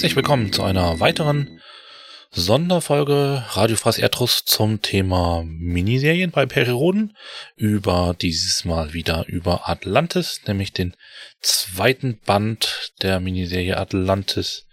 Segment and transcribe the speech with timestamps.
[0.00, 1.60] Herzlich willkommen zu einer weiteren
[2.30, 7.14] Sonderfolge Radio Fraß Erdrus zum Thema Miniserien bei Periroden
[7.54, 10.96] über dieses Mal wieder über Atlantis, nämlich den
[11.42, 14.64] zweiten Band der Miniserie Atlantis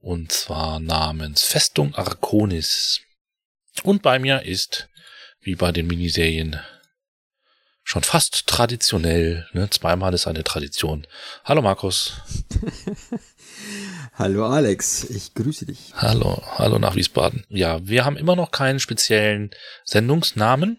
[0.00, 3.02] und zwar namens Festung Arconis.
[3.82, 4.88] Und bei mir ist,
[5.42, 6.58] wie bei den Miniserien,
[7.84, 9.68] schon fast traditionell, ne?
[9.68, 11.06] zweimal ist eine Tradition.
[11.44, 12.14] Hallo Markus.
[14.14, 15.92] Hallo Alex, ich grüße dich.
[15.96, 17.44] Hallo, hallo nach Wiesbaden.
[17.48, 19.50] Ja, wir haben immer noch keinen speziellen
[19.84, 20.78] Sendungsnamen.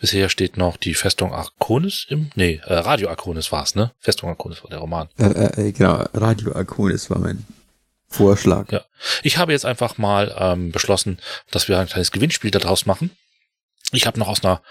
[0.00, 3.92] Bisher steht noch die Festung Arconis im, nee, äh, Radio Arconis war's, ne?
[3.98, 5.08] Festung Arconis war der Roman.
[5.18, 7.44] Äh, äh, genau, Radio Arconis war mein
[8.08, 8.70] Vorschlag.
[8.72, 8.82] Ja,
[9.22, 11.18] ich habe jetzt einfach mal ähm, beschlossen,
[11.50, 13.10] dass wir ein kleines Gewinnspiel daraus machen.
[13.92, 14.62] Ich habe noch aus einer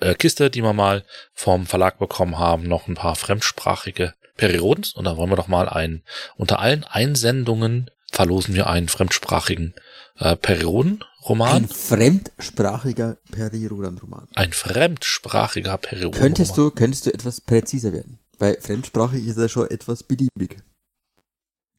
[0.00, 5.04] äh, Kiste, die wir mal vom Verlag bekommen haben, noch ein paar fremdsprachige Perioden und
[5.04, 6.02] da wollen wir doch mal einen,
[6.36, 9.74] unter allen Einsendungen verlosen wir einen fremdsprachigen
[10.18, 11.64] äh, Periodenroman.
[11.64, 14.28] Ein fremdsprachiger Periodenroman.
[14.34, 16.20] Ein fremdsprachiger Periodenroman.
[16.20, 18.18] Könntest du, könntest du etwas präziser werden?
[18.38, 20.58] Weil fremdsprachig ist er schon etwas beliebig.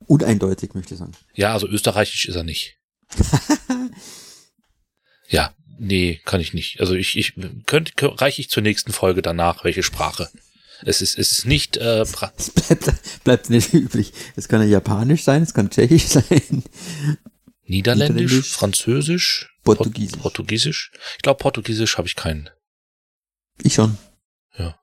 [0.07, 1.13] Uneindeutig, möchte ich sagen.
[1.33, 2.77] Ja, also österreichisch ist er nicht.
[5.27, 6.79] ja, nee, kann ich nicht.
[6.79, 7.33] Also ich, ich
[7.65, 10.29] könnte, reiche ich zur nächsten Folge danach, welche Sprache.
[10.83, 11.77] Es ist, es ist nicht.
[11.77, 12.11] Äh, es
[12.51, 12.91] bleibt,
[13.23, 14.13] bleibt nicht üblich.
[14.35, 16.63] Es kann ja Japanisch sein, es kann Tschechisch sein.
[17.67, 20.21] Niederländisch, Niederländisch Französisch, Portugiesisch.
[20.21, 20.91] Portugiesisch.
[21.15, 22.49] Ich glaube, Portugiesisch habe ich keinen.
[23.61, 23.97] Ich schon.
[24.57, 24.79] Ja.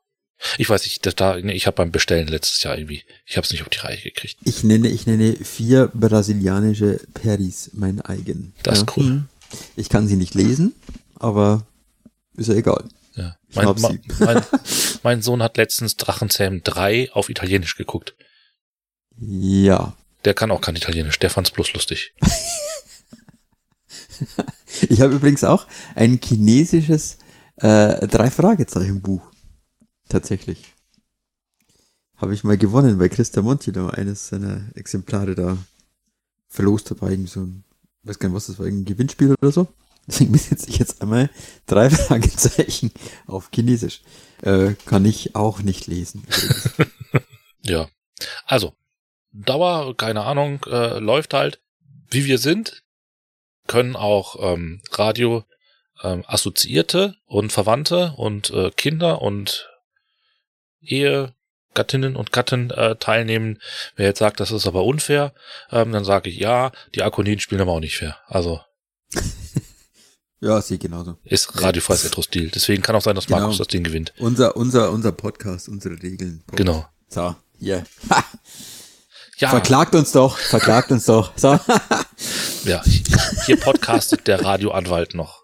[0.58, 3.52] Ich weiß nicht, dass da, ich habe beim Bestellen letztes Jahr irgendwie, ich habe es
[3.52, 4.38] nicht auf die Reihe gekriegt.
[4.44, 8.52] Ich nenne, ich nenne vier brasilianische Peris mein eigen.
[8.64, 8.94] Das ist ja.
[8.97, 9.04] cool.
[9.04, 9.28] Hm.
[9.76, 10.75] Ich kann sie nicht lesen,
[11.16, 11.66] aber
[12.36, 12.88] ist ja egal.
[13.15, 13.37] Ja.
[13.55, 14.43] Mein, mein,
[15.03, 18.15] mein, Sohn hat letztens Drachenzähm 3 auf Italienisch geguckt.
[19.19, 19.95] Ja.
[20.25, 22.15] Der kann auch kein Italienisch, der fand's bloß lustig.
[24.89, 27.19] ich habe übrigens auch ein chinesisches
[27.56, 29.23] äh, Drei-Fragezeichen-Buch.
[30.09, 30.75] Tatsächlich.
[32.17, 35.59] Habe ich mal gewonnen, weil Christa Monti da eines seiner Exemplare da
[36.49, 37.65] verlost hat, war irgendwie so ein,
[38.05, 39.67] weiß gar nicht was das war, ein Gewinnspiel oder so.
[40.06, 41.30] Deswegen besitze ich jetzt einmal
[41.66, 42.92] drei Fragezeichen
[43.26, 44.00] auf Chinesisch.
[44.42, 46.26] Äh, kann ich auch nicht lesen.
[47.62, 47.88] ja.
[48.46, 48.74] Also,
[49.32, 51.60] Dauer, keine Ahnung, äh, läuft halt,
[52.10, 52.82] wie wir sind,
[53.66, 55.44] können auch ähm, Radio
[56.02, 59.70] ähm, Assoziierte und Verwandte und äh, Kinder und
[60.80, 63.60] Ehegattinnen und Gatten äh, teilnehmen.
[63.96, 65.32] Wer jetzt sagt, das ist aber unfair,
[65.70, 68.19] ähm, dann sage ich ja, die Akoniden spielen aber auch nicht fair.
[68.26, 68.60] Also
[70.42, 71.16] Ja, sehe genauso.
[71.22, 72.50] Ist radiofreies Etro-Stil.
[72.53, 73.38] Deswegen kann auch sein, dass genau.
[73.38, 74.12] Markus das Ding gewinnt.
[74.19, 76.42] Unser, unser, unser Podcast, unsere Regeln.
[76.44, 76.56] Punkt.
[76.56, 76.84] Genau.
[77.08, 77.84] So, hier.
[78.10, 78.25] Yeah.
[79.38, 79.48] Ja.
[79.48, 81.32] Verklagt uns doch, verklagt uns doch.
[81.36, 81.58] So.
[82.64, 82.81] ja,
[83.44, 85.42] hier podcastet der Radioanwalt noch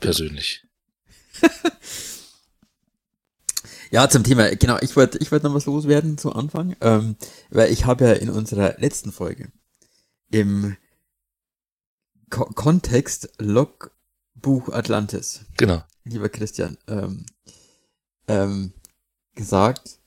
[0.00, 0.64] persönlich.
[3.92, 7.14] Ja, zum Thema, genau, ich wollte ich wollte noch was loswerden zu Anfang, ähm,
[7.50, 9.52] weil ich habe ja in unserer letzten Folge
[10.28, 10.76] im
[12.28, 13.95] Ko Kontext Log
[14.46, 15.40] Buch Atlantis.
[15.56, 15.82] Genau.
[16.04, 17.26] Lieber Christian, ähm,
[18.28, 18.72] ähm,
[19.34, 19.98] gesagt,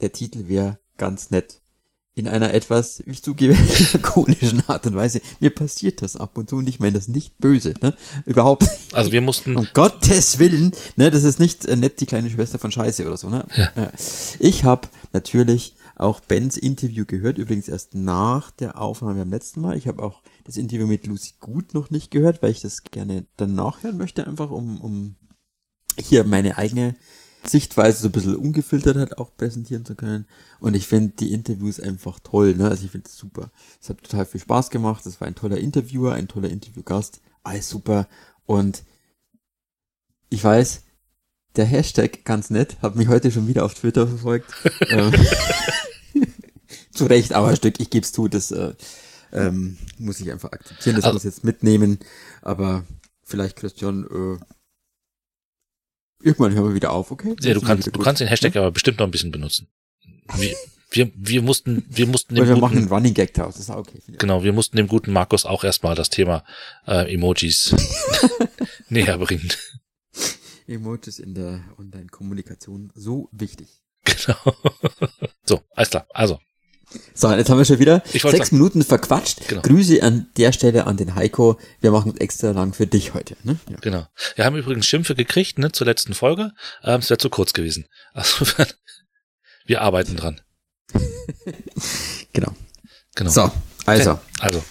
[0.00, 1.60] der Titel wäre ganz nett.
[2.16, 3.56] In einer etwas, ich zugebe,
[3.92, 5.20] lakonischen Art und Weise.
[5.38, 7.94] Mir passiert das ab und zu und ich meine das nicht böse, ne?
[8.26, 8.66] Überhaupt.
[8.94, 9.56] Also wir mussten.
[9.56, 11.12] Um Gottes Willen, ne?
[11.12, 13.46] Das ist nicht äh, nett die kleine Schwester von Scheiße oder so, ne?
[13.56, 13.92] Ja.
[14.40, 19.76] Ich habe natürlich auch Bens Interview gehört, übrigens erst nach der Aufnahme am letzten Mal.
[19.76, 23.26] Ich habe auch das Interview mit Lucy Gut noch nicht gehört, weil ich das gerne
[23.36, 25.16] dann nachhören möchte, einfach um, um
[25.98, 26.94] hier meine eigene
[27.44, 30.26] Sichtweise so ein bisschen ungefiltert halt auch präsentieren zu können.
[30.60, 32.68] Und ich finde die Interviews einfach toll, ne?
[32.68, 33.50] Also ich finde es super.
[33.80, 35.04] Es hat total viel Spaß gemacht.
[35.06, 37.20] Es war ein toller Interviewer, ein toller Interviewgast.
[37.42, 38.06] Alles super.
[38.46, 38.84] Und
[40.30, 40.82] ich weiß,
[41.56, 44.52] der Hashtag ganz nett, hat mich heute schon wieder auf Twitter verfolgt.
[44.88, 45.12] Ähm,
[46.92, 48.74] zu Recht, aber ein Stück, ich gebe es zu, das äh,
[49.32, 51.98] ähm, muss ich einfach akzeptieren, das also, muss ich jetzt mitnehmen.
[52.42, 52.84] Aber
[53.22, 54.38] vielleicht, Christian, äh,
[56.22, 57.34] irgendwann hören wir wieder auf, okay?
[57.40, 58.60] Ja, du kannst, du kannst den Hashtag ja?
[58.62, 59.68] aber bestimmt noch ein bisschen benutzen.
[60.36, 60.54] Wir,
[60.90, 63.70] wir, wir mussten, wir mussten dem wir guten, machen einen Running Gag daraus, das ist
[63.70, 64.00] auch okay.
[64.06, 66.44] Genau, wir mussten dem guten Markus auch erstmal das Thema
[66.86, 67.74] äh, Emojis
[68.88, 69.50] näher bringen.
[70.66, 73.82] Emojis in der Online-Kommunikation so wichtig.
[74.04, 74.56] Genau.
[75.44, 76.06] So, alles klar.
[76.14, 76.38] Also,
[77.14, 79.48] so, jetzt haben wir schon wieder sechs sagen, Minuten verquatscht.
[79.48, 79.62] Genau.
[79.62, 81.58] Grüße an der Stelle an den Heiko.
[81.80, 83.36] Wir machen es extra lang für dich heute.
[83.42, 83.56] Ne?
[83.68, 83.76] Ja.
[83.80, 84.06] Genau.
[84.36, 86.52] Wir haben übrigens Schimpfe gekriegt ne, zur letzten Folge.
[86.82, 87.86] Ähm, es wäre zu kurz gewesen.
[88.14, 88.44] Also
[89.64, 90.40] wir arbeiten dran.
[92.32, 92.52] genau.
[93.14, 93.30] Genau.
[93.30, 93.50] So,
[93.86, 94.18] Also.
[94.40, 94.62] Also,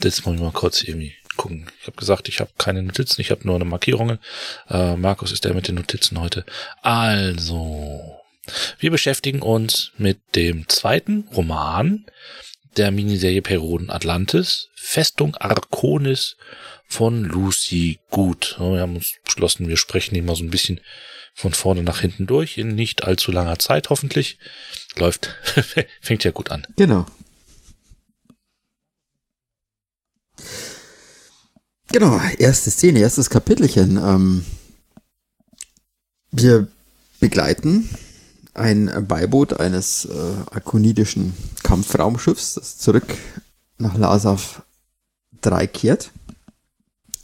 [0.00, 1.70] das muss ich mal kurz irgendwie gucken.
[1.80, 4.18] Ich habe gesagt, ich habe keine Notizen, ich habe nur eine Markierungen.
[4.68, 6.44] Äh, Markus ist der mit den Notizen heute.
[6.82, 8.17] Also,
[8.78, 12.06] wir beschäftigen uns mit dem zweiten Roman
[12.76, 16.36] der Miniserie Perioden Atlantis, Festung Arconis
[16.86, 18.56] von Lucy Gut.
[18.58, 20.80] Wir haben uns beschlossen, wir sprechen mal so ein bisschen
[21.34, 24.38] von vorne nach hinten durch, in nicht allzu langer Zeit hoffentlich.
[24.96, 25.34] Läuft,
[26.00, 26.66] fängt ja gut an.
[26.76, 27.06] Genau.
[31.90, 33.96] Genau, erste Szene, erstes Kapitelchen.
[33.96, 34.44] Ähm,
[36.30, 36.68] wir
[37.20, 37.88] begleiten
[38.58, 43.16] ein Beiboot eines äh, akonidischen Kampfraumschiffs, das zurück
[43.78, 44.62] nach Lasav
[45.40, 46.10] 3 kehrt.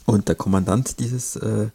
[0.05, 1.69] Und der Kommandant dieses äh,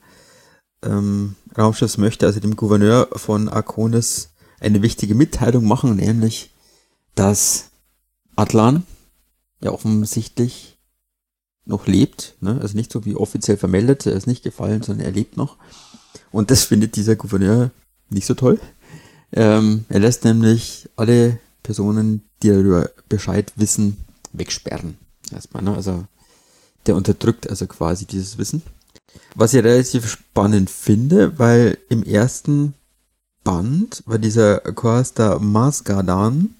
[0.82, 4.30] ähm, Raumschiffs möchte also dem Gouverneur von Arconis
[4.60, 6.50] eine wichtige Mitteilung machen, nämlich,
[7.14, 7.70] dass
[8.36, 8.84] Atlan
[9.60, 10.78] ja offensichtlich
[11.64, 12.58] noch lebt, ne?
[12.60, 15.56] also nicht so wie offiziell vermeldet, er ist nicht gefallen, sondern er lebt noch.
[16.32, 17.70] Und das findet dieser Gouverneur
[18.08, 18.60] nicht so toll.
[19.32, 23.96] Ähm, er lässt nämlich alle Personen, die darüber Bescheid wissen,
[24.32, 24.98] wegsperren.
[25.32, 25.74] Erstmal, ne?
[25.74, 26.04] Also
[26.86, 28.62] der unterdrückt also quasi dieses Wissen.
[29.34, 32.74] Was ich relativ spannend finde, weil im ersten
[33.44, 36.54] Band war dieser Costa Masgadan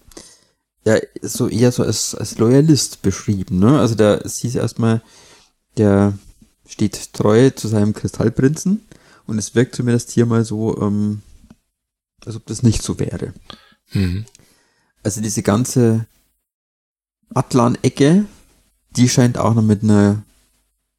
[0.85, 3.79] ja so eher so als, als Loyalist beschrieben, ne?
[3.79, 5.03] Also da hieß erstmal,
[5.77, 6.15] der
[6.67, 8.81] steht treu zu seinem Kristallprinzen
[9.27, 11.23] und es wirkt zumindest hier mal so, ähm,
[12.27, 13.33] als ob das nicht so wäre.
[13.93, 14.27] Mhm.
[15.03, 16.07] Also diese ganze
[17.35, 18.25] Atlan-Ecke,
[18.97, 20.23] die scheint auch noch mit einer,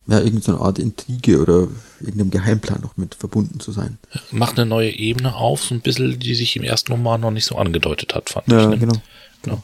[0.08, 1.68] ja, irgendeine Art Intrige oder
[2.00, 3.98] irgendeinem Geheimplan noch mit verbunden zu sein.
[4.32, 7.46] Macht eine neue Ebene auf, so ein bisschen, die sich im ersten Roman noch nicht
[7.46, 8.70] so angedeutet hat, fand ja, ich.
[8.70, 8.78] Ne?
[8.80, 9.02] Genau.
[9.44, 9.64] genau.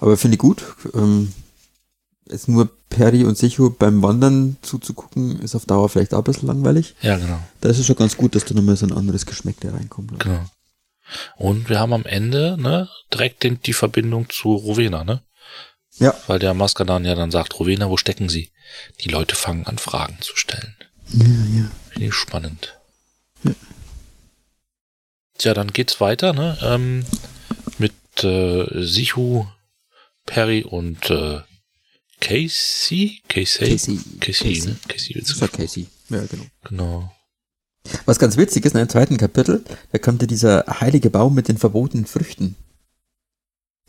[0.00, 0.62] Aber finde ich gut.
[0.94, 1.32] Ähm,
[2.30, 6.48] jetzt nur Perry und Sicho beim Wandern zuzugucken, ist auf Dauer vielleicht auch ein bisschen
[6.48, 6.94] langweilig.
[7.02, 7.38] Ja, genau.
[7.60, 10.12] Da ist es schon ganz gut, dass da nochmal so ein anderes Geschmack da reinkommt.
[10.12, 10.18] Ne?
[10.18, 10.44] Genau.
[11.36, 15.22] Und wir haben am Ende ne, direkt den, die Verbindung zu Rowena, ne?
[15.98, 16.14] Ja.
[16.26, 18.52] Weil der Maskadan ja dann sagt, Rowena, wo stecken Sie?
[19.00, 20.76] Die Leute fangen an, Fragen zu stellen.
[21.12, 21.70] Ja, ja.
[21.90, 22.78] Finde ich spannend.
[23.42, 23.52] Ja.
[25.38, 26.58] Tja, dann geht's weiter, ne?
[26.62, 27.04] Ähm,
[27.78, 27.92] mit
[28.22, 29.46] äh, Sichu,
[30.26, 31.40] Perry und äh,
[32.20, 33.22] Casey?
[33.28, 33.68] Casey?
[33.68, 34.00] Casey.
[34.20, 34.68] Casey, Casey.
[34.68, 34.76] Ne?
[34.88, 35.48] Casey, Casey.
[35.48, 35.86] Casey.
[36.08, 36.44] Ja, genau.
[36.64, 37.12] Genau.
[38.06, 41.48] Was ganz witzig ist, in einem zweiten Kapitel, da kommt ja dieser heilige Baum mit
[41.48, 42.56] den verbotenen Früchten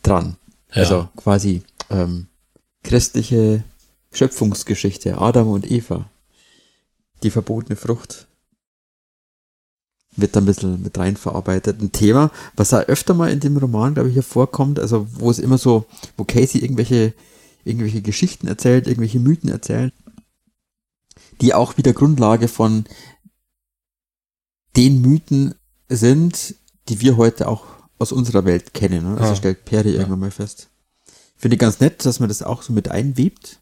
[0.04, 0.38] dran.
[0.74, 0.84] Ja.
[0.84, 2.28] Also quasi ähm,
[2.84, 3.64] christliche
[4.12, 6.10] Schöpfungsgeschichte, Adam und Eva.
[7.24, 8.28] Die verbotene Frucht
[10.16, 11.82] wird da ein bisschen mit rein verarbeitet.
[11.82, 15.30] Ein Thema, was da öfter mal in dem Roman, glaube ich, hier vorkommt, also wo
[15.30, 15.86] es immer so,
[16.18, 17.14] wo Casey irgendwelche,
[17.70, 19.94] irgendwelche Geschichten erzählt, irgendwelche Mythen erzählt,
[21.42, 22.86] die auch wieder Grundlage von
[24.76, 25.56] den Mythen
[25.88, 26.56] sind,
[26.90, 27.66] die wir heute auch
[27.98, 29.04] aus unserer Welt kennen.
[29.04, 29.18] Ne?
[29.18, 29.36] Also ja.
[29.36, 30.00] stellt Perry ja.
[30.00, 30.70] irgendwann mal fest.
[31.36, 33.60] Finde ich ganz nett, dass man das auch so mit einwebt,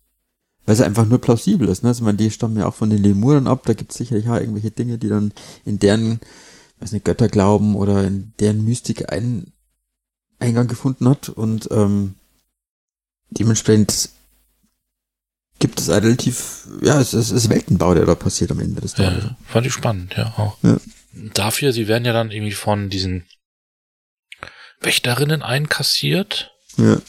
[0.66, 1.84] weil es einfach nur plausibel ist.
[1.84, 1.90] Ne?
[1.90, 4.36] Also man, die stammen ja auch von den Lemuren ab, da gibt es sicherlich auch
[4.36, 5.34] irgendwelche Dinge, die dann
[5.66, 6.20] in deren,
[6.80, 9.54] weiß nicht, Götter glauben oder in deren Mystik einen
[10.40, 12.16] Eingang gefunden hat und ähm,
[13.30, 14.10] dementsprechend
[15.60, 18.82] gibt es ein relativ, ja, es ist, es ist Weltenbau, der da passiert am Ende
[18.82, 19.24] des Tages.
[19.24, 20.58] Ja, fand ich spannend, ja auch.
[20.64, 20.78] Ja.
[21.34, 23.26] Dafür, sie werden ja dann irgendwie von diesen
[24.80, 26.52] Wächterinnen einkassiert.
[26.78, 27.02] Ja.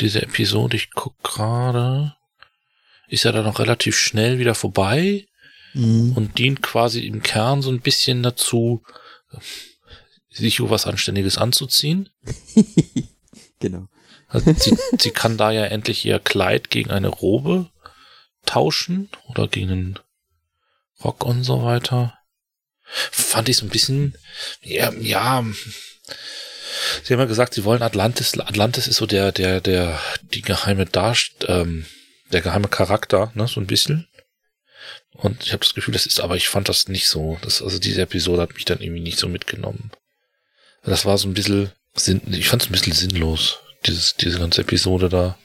[0.00, 2.16] Diese Episode, ich guck gerade,
[3.08, 5.26] ist ja dann noch relativ schnell wieder vorbei
[5.74, 6.12] mhm.
[6.16, 8.82] und dient quasi im Kern so ein bisschen dazu,
[10.28, 12.08] sich was Anständiges anzuziehen.
[13.60, 13.88] genau.
[14.28, 17.70] Also sie, sie kann da ja endlich ihr Kleid gegen eine Robe
[18.44, 19.98] tauschen oder gegen einen
[21.02, 22.18] Rock und so weiter.
[22.82, 24.16] Fand ich so ein bisschen,
[24.62, 25.44] ja, ja,
[27.02, 28.38] Sie haben ja gesagt, Sie wollen Atlantis.
[28.38, 31.86] Atlantis ist so der, der, der, die geheime Darst, ähm,
[32.32, 34.08] der geheime Charakter, ne, so ein bisschen.
[35.12, 37.38] Und ich habe das Gefühl, das ist, aber ich fand das nicht so.
[37.42, 39.90] Das, also diese Episode hat mich dann irgendwie nicht so mitgenommen.
[40.84, 41.72] Das war so ein bisschen,
[42.30, 45.38] ich fand es ein bisschen sinnlos, dieses, diese ganze Episode da.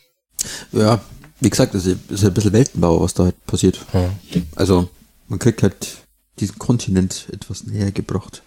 [0.72, 1.02] Ja,
[1.40, 3.80] wie gesagt, es ist ein bisschen Weltenbau, was da halt passiert.
[3.94, 4.12] Ja.
[4.56, 4.90] Also,
[5.28, 5.98] man kriegt halt
[6.40, 8.44] diesen Kontinent etwas näher gebracht.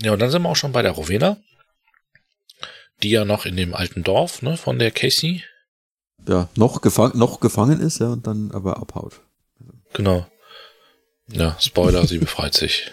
[0.00, 1.38] Ja, und dann sind wir auch schon bei der Rowena,
[3.02, 5.42] die ja noch in dem alten Dorf, ne, von der Casey.
[6.28, 9.20] Ja, noch, gefang noch gefangen ist, ja, und dann aber abhaut.
[9.92, 10.26] Genau.
[11.28, 12.92] Ja, Spoiler, sie befreit sich.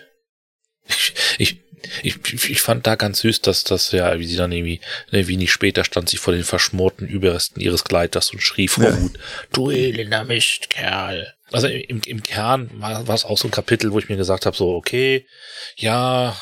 [0.86, 1.63] Ich, ich,
[2.02, 4.80] Ich, ich, fand da ganz süß, dass das ja, wie sie dann irgendwie,
[5.12, 9.02] ne, wenig später stand sie vor den verschmorten Überresten ihres Gleiters und schrie vor Ja.
[9.02, 9.20] Wut,
[9.52, 11.34] du elender Mistkerl.
[11.52, 14.46] Also im, im Kern war, war es auch so ein Kapitel, wo ich mir gesagt
[14.46, 15.26] habe, so, okay,
[15.76, 16.38] ja,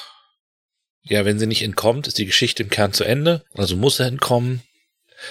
[1.04, 4.08] ja, wenn sie nicht entkommt, ist die Geschichte im Kern zu Ende, also muss er
[4.08, 4.62] entkommen.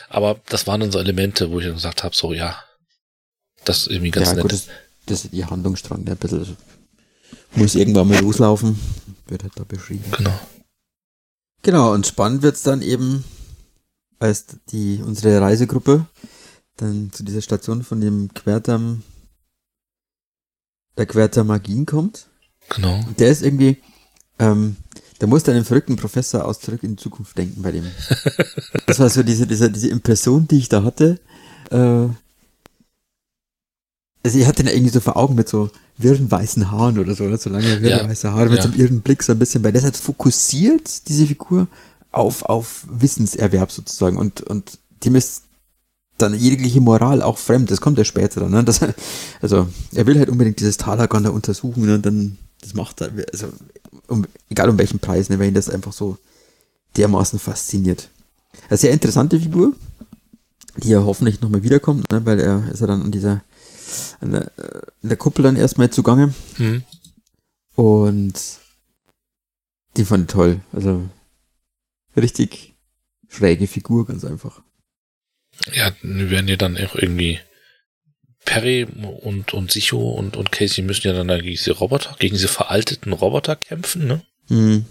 [0.08, 2.62] Aber das waren dann so Elemente, wo ich dann gesagt habe, so, ja,
[3.64, 4.42] das ist irgendwie ganz ja, nett.
[4.42, 4.68] gut, das,
[5.06, 6.56] das ist ihr Handlungsstrang, der ein bisschen
[7.54, 8.78] muss irgendwann mal loslaufen.
[9.30, 10.04] Wird halt da beschrieben.
[10.16, 10.38] genau.
[11.62, 13.24] Genau, und spannend wird's dann eben,
[14.18, 16.06] als die, unsere Reisegruppe
[16.76, 19.02] dann zu dieser Station von dem Quertam,
[20.96, 22.28] der Quertam Magin kommt.
[22.70, 22.96] Genau.
[23.06, 23.76] Und der ist irgendwie,
[24.38, 24.76] ähm,
[25.20, 27.90] der muss dann den verrückten Professor aus zurück in die Zukunft denken bei dem.
[28.86, 31.20] Das war so diese, diese, diese Impression, die ich da hatte.
[31.70, 32.08] Äh,
[34.22, 35.70] also ich hatte ihn irgendwie so vor Augen mit so
[36.02, 38.08] wirren weißen Haaren oder so, oder so lange wirre Ja.
[38.08, 38.62] weiße Haare mit Ja.
[38.62, 41.66] so einem irren Blick so ein bisschen, ist halt fokussiert, diese Figur,
[42.12, 45.42] auf, auf Wissenserwerb sozusagen und, und dem ist
[46.18, 48.64] dann jegliche Moral auch fremd, das kommt ja später dann, ne?
[48.64, 48.80] Das,
[49.40, 51.94] also, er will halt unbedingt dieses Talagon da untersuchen, ne?
[51.94, 53.46] Und dann, das macht er, also,
[54.08, 55.38] um, egal um welchen Preis, ne?
[55.38, 56.18] Weil ihn das einfach so
[56.96, 58.08] dermaßen fasziniert.
[58.68, 59.72] Eine sehr interessante Figur,
[60.76, 62.24] die ja hoffentlich nochmal wiederkommt, ne?
[62.26, 63.42] Weil er ist ja dann an dieser,
[64.20, 66.82] an der, äh, in der Kuppel dann erstmal zugange Hm.
[67.74, 68.34] und
[69.96, 71.08] die fand ich toll, also,
[72.16, 72.74] richtig
[73.28, 74.62] schräge Figur, ganz einfach.
[75.72, 77.38] Ja, wir werden ja dann auch irgendwie
[78.44, 82.48] Perry und, und Sicho und, und Casey müssen ja dann gegen diese Roboter, gegen diese
[82.48, 84.22] veralteten Roboter kämpfen, ne?
[84.48, 84.84] Hm.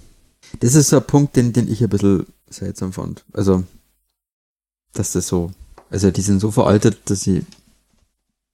[0.59, 3.25] Das ist ein Punkt, den, den ich ein bisschen seltsam fand.
[3.33, 3.63] Also,
[4.93, 5.51] dass das so,
[5.89, 7.45] also die sind so veraltet, dass sie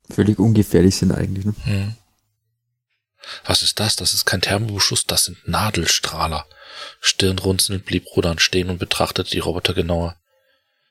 [0.10, 1.46] völlig ungefährlich sind eigentlich.
[1.46, 1.56] Ne?
[1.64, 1.96] Hm.
[3.44, 3.96] Was ist das?
[3.96, 6.46] Das ist kein Thermobeschuss, das sind Nadelstrahler.
[7.02, 10.16] Stirnrunzelnd blieb Rodan stehen und betrachtete die Roboter genauer.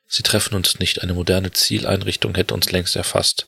[0.07, 3.47] Sie treffen uns nicht, eine moderne Zieleinrichtung hätte uns längst erfasst.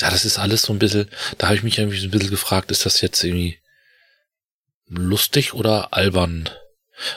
[0.00, 2.30] Ja, das ist alles so ein bisschen, da habe ich mich irgendwie so ein bisschen
[2.30, 3.58] gefragt, ist das jetzt irgendwie
[4.88, 6.50] lustig oder albern?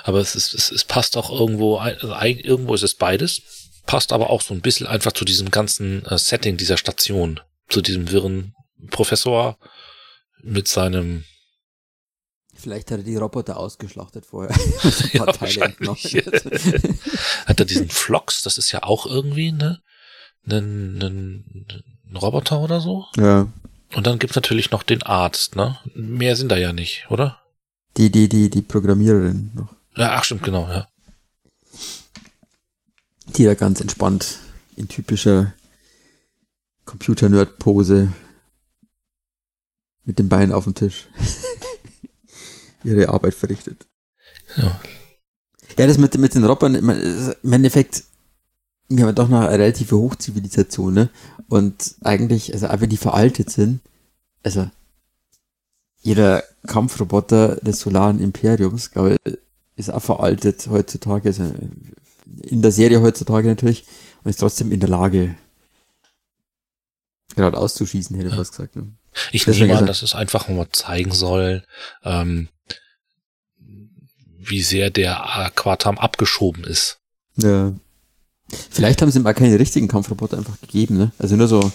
[0.03, 3.41] Aber es ist, es, es passt auch irgendwo, also irgendwo ist es beides,
[3.85, 7.39] passt aber auch so ein bisschen einfach zu diesem ganzen äh, Setting dieser Station,
[7.69, 8.55] zu diesem wirren
[8.89, 9.57] Professor
[10.41, 11.23] mit seinem
[12.57, 14.55] Vielleicht hat er die Roboter ausgeschlachtet vorher.
[15.13, 16.15] Ja, wahrscheinlich.
[17.45, 19.81] hat er diesen Flox, das ist ja auch irgendwie ne,
[20.47, 21.65] ein, ein,
[22.09, 23.05] ein Roboter oder so.
[23.17, 23.47] ja.
[23.93, 25.77] Und dann gibt's natürlich noch den Arzt, ne?
[25.93, 27.39] Mehr sind da ja nicht, oder?
[27.97, 29.73] Die, die, die, die Programmiererin noch.
[29.95, 30.87] Ja, ach stimmt, genau, ja.
[33.27, 34.39] Die da ganz entspannt
[34.75, 35.53] in typischer
[36.85, 38.13] Computer-Nerd-Pose
[40.05, 41.07] mit dem Bein auf dem Tisch
[42.83, 43.87] ihre Arbeit verrichtet.
[44.55, 44.79] Ja.
[45.77, 48.03] Ja, das mit, mit den ist im Endeffekt,
[48.87, 51.09] wir haben doch noch eine relative Hochzivilisation, ne?
[51.49, 53.81] Und eigentlich, also auch wenn die veraltet sind,
[54.43, 54.69] also
[56.01, 59.37] jeder Kampfroboter des Solaren Imperiums, glaube ich,
[59.75, 61.51] ist auch veraltet heutzutage, also
[62.45, 63.85] in der Serie heutzutage natürlich,
[64.23, 65.35] und ist trotzdem in der Lage,
[67.35, 68.37] gerade auszuschießen, hätte ich Ja.
[68.39, 68.75] fast gesagt.
[68.75, 68.91] Ne?
[69.31, 71.63] Ich Deswegen nehme an, dass es einfach nur zeigen soll,
[72.03, 72.49] ähm,
[74.37, 76.99] wie sehr der Aquatam abgeschoben ist.
[77.37, 77.73] Ja.
[78.69, 81.11] Vielleicht haben sie ihm auch keine richtigen Kampfroboter einfach gegeben, ne?
[81.17, 81.71] Also nur so,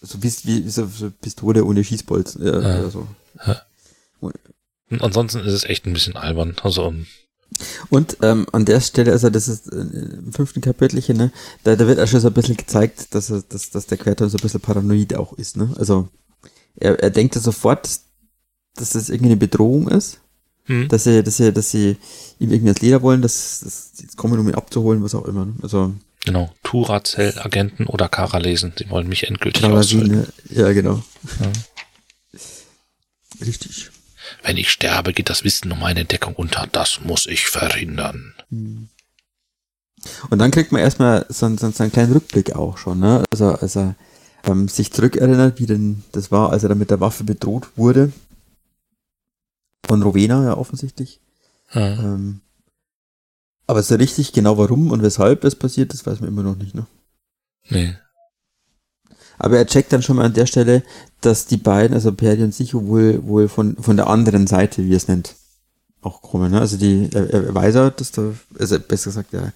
[0.00, 0.28] so wie,
[0.68, 2.44] so, so Pistole ohne Schießbolzen.
[2.44, 2.78] Ja, Ja.
[2.80, 3.08] Oder so.
[4.90, 6.56] Und ansonsten ist es echt ein bisschen albern.
[6.62, 6.92] Also,
[7.90, 11.32] Und ähm, an der Stelle, also das ist äh, im fünften Kapitelchen, ne,
[11.64, 14.28] da, da wird auch schon so ein bisschen gezeigt, dass, er, dass, dass der Querton
[14.28, 15.70] so ein bisschen paranoid auch ist, ne?
[15.78, 16.08] Also
[16.76, 17.88] er, er denkt ja sofort,
[18.76, 20.20] dass das irgendwie eine Bedrohung ist,
[20.64, 20.88] hm.
[20.88, 21.96] dass sie, dass sie, dass sie
[22.38, 25.26] ihm irgendwie das Leder wollen, dass, dass sie jetzt kommen, um ihn abzuholen, was auch
[25.26, 25.46] immer.
[25.46, 25.54] Ne?
[25.62, 25.94] Also
[26.24, 28.72] genau, Turacell-Agenten oder Kara lesen.
[28.76, 29.62] Sie wollen mich endgültig.
[29.62, 31.02] Tralasine, ja genau.
[31.40, 31.52] Ja.
[33.44, 33.91] Richtig.
[34.42, 36.66] Wenn ich sterbe, geht das Wissen um meine Entdeckung unter.
[36.72, 38.34] Das muss ich verhindern.
[38.50, 43.24] Und dann kriegt man erstmal so, einen- so, so einen kleinen Rückblick auch schon, ne?
[43.30, 43.94] Also, als er
[44.44, 48.12] ähm, sich zurückerinnert, wie denn das war, als er dann mit der Waffe bedroht wurde.
[49.86, 51.20] Von Rowena ja offensichtlich.
[51.72, 51.92] Ja.
[51.98, 52.40] Ähm,
[53.68, 56.74] aber so richtig genau warum und weshalb es passiert, das weiß man immer noch nicht,
[56.74, 56.86] ne?
[57.68, 57.94] Nee.
[59.42, 60.84] Aber er checkt dann schon mal an der Stelle,
[61.20, 64.92] dass die beiden, also Perdi und Sicho, wohl, wohl von, von der anderen Seite, wie
[64.92, 65.34] er es nennt,
[66.00, 66.52] auch kommen.
[66.52, 66.60] Ne?
[66.60, 69.52] Also die, er, er weiß ja, dass da, also besser gesagt, ja,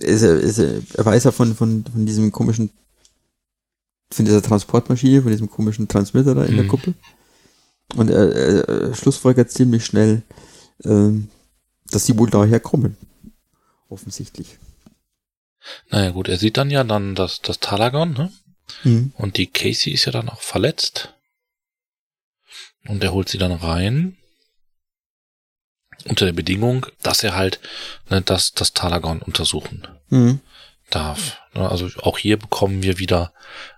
[0.00, 2.70] ist er, ist er, er weiß ja von, von, von diesem komischen,
[4.10, 6.68] von dieser Transportmaschine, von diesem komischen Transmitter da in der Mhm.
[6.68, 6.94] Kuppel.
[7.94, 10.22] Und er, er schlussfolgert ziemlich schnell,
[10.84, 11.28] ähm,
[11.90, 12.96] dass sie wohl daher kommen.
[13.88, 14.58] Offensichtlich.
[15.90, 18.32] Naja gut, er sieht dann ja dann das, das Talagon, ne?
[18.84, 19.12] Mhm.
[19.16, 21.14] Und die Casey ist ja dann auch verletzt.
[22.88, 24.16] Und er holt sie dann rein.
[26.04, 27.60] Unter der Bedingung, dass er halt
[28.10, 30.40] ne, das, das Talagon untersuchen Mhm.
[30.90, 31.38] darf.
[31.54, 33.32] Ne, Also auch hier bekommen wir wieder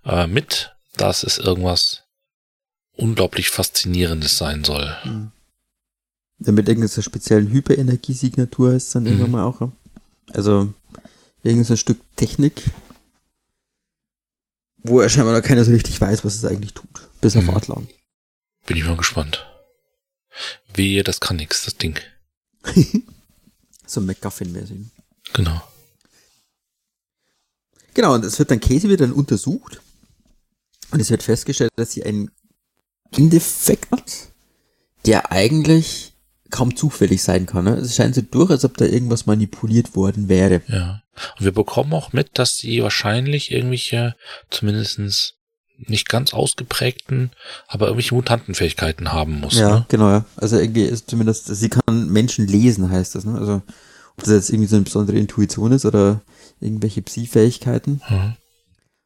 [0.05, 2.05] äh, mit, dass es irgendwas
[2.97, 4.97] unglaublich Faszinierendes sein soll.
[5.05, 5.33] Mhm.
[6.39, 9.09] Damit irgendeiner speziellen Hyperenergiesignatur ist dann Mhm.
[9.11, 9.71] irgendwann mal auch.
[10.33, 10.73] Also
[11.45, 12.63] irgendein so ein Stück Technik,
[14.79, 17.09] wo er scheinbar noch keiner so richtig weiß, was es eigentlich tut.
[17.21, 17.51] Bis auf Mhm.
[17.51, 17.89] Atlan.
[18.67, 19.47] Bin ich mal gespannt.
[20.75, 21.99] Wehe, das kann nix, das Ding.
[23.87, 24.87] so McGuffin-mäßig.
[25.33, 25.63] Genau.
[27.95, 29.81] Genau, und es wird dann Casey wird dann untersucht.
[30.91, 32.31] Und es wird festgestellt, dass sie einen
[33.13, 34.33] Gendefekt hat,
[35.07, 36.14] der eigentlich
[36.55, 37.65] kaum zufällig sein kann.
[37.65, 37.75] Ne?
[37.75, 40.63] Es scheint so durch, als ob da irgendwas manipuliert worden wäre.
[40.69, 41.03] Ja.
[41.37, 44.15] Und wir bekommen auch mit, dass sie wahrscheinlich irgendwelche,
[44.51, 45.35] zumindestens
[45.79, 47.33] nicht ganz ausgeprägten,
[47.67, 49.59] aber irgendwelche Mutantenfähigkeiten haben muss.
[49.59, 49.87] Ja, Ne?
[49.89, 50.25] genau, ja.
[50.37, 53.37] Also irgendwie ist zumindest, sie kann Menschen lesen, heißt das, ne?
[53.37, 53.63] Also,
[54.17, 56.21] ob das jetzt irgendwie so eine besondere Intuition ist oder
[56.61, 58.01] irgendwelche Psi-Fähigkeiten.
[58.09, 58.37] Mhm.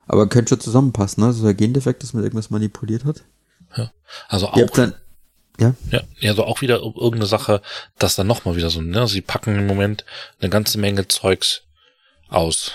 [0.07, 1.33] Aber könnte schon zusammenpassen, ne?
[1.33, 3.25] So ein Gendefekt, dass man irgendwas manipuliert hat.
[4.29, 4.95] Also Ihr auch, dann,
[5.59, 7.63] ja, ja, ja, so auch wieder irgendeine Sache,
[7.99, 10.05] dass dann nochmal wieder so, ne, sie packen im Moment
[10.41, 11.63] eine ganze Menge Zeugs
[12.29, 12.73] aus.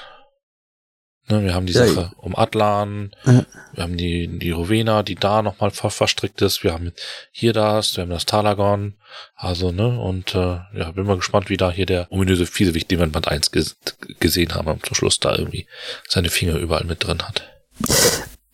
[1.30, 3.46] Ne, wir haben die Ja, Sache um Atlan, Ja.
[3.74, 6.92] wir haben die, die Rowena, die da nochmal ver verstrickt ist, wir haben
[7.32, 8.96] hier das, wir haben das Talagon,
[9.36, 13.00] also, ne, und, äh, ja, bin mal gespannt, wie da hier der ominöse Fiesewicht, den
[13.00, 13.78] wir in Band 1 ges
[14.20, 15.66] gesehen haben, zum Schluss da irgendwie
[16.10, 17.44] seine Finger überall mit drin hat.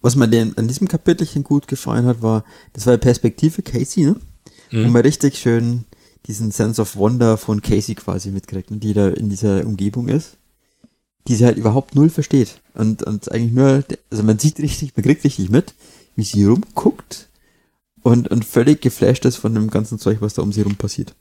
[0.02, 4.06] Was mir den, an diesem Kapitelchen gut gefallen hat, war, das war die Perspektive Casey,
[4.06, 4.16] ne?
[4.72, 4.92] Mhm.
[4.92, 5.86] man richtig schön
[6.26, 8.78] diesen Sense of Wonder von Casey quasi mitkriegt, ne?
[8.78, 10.38] die da in dieser Umgebung ist,
[11.28, 12.62] die sie halt überhaupt null versteht.
[12.76, 15.74] Und, und eigentlich nur, also man sieht richtig, man kriegt richtig mit,
[16.16, 17.30] wie sie rumguckt
[18.04, 21.16] und, und völlig geflasht ist von dem ganzen Zeug, was da um sie rum passiert.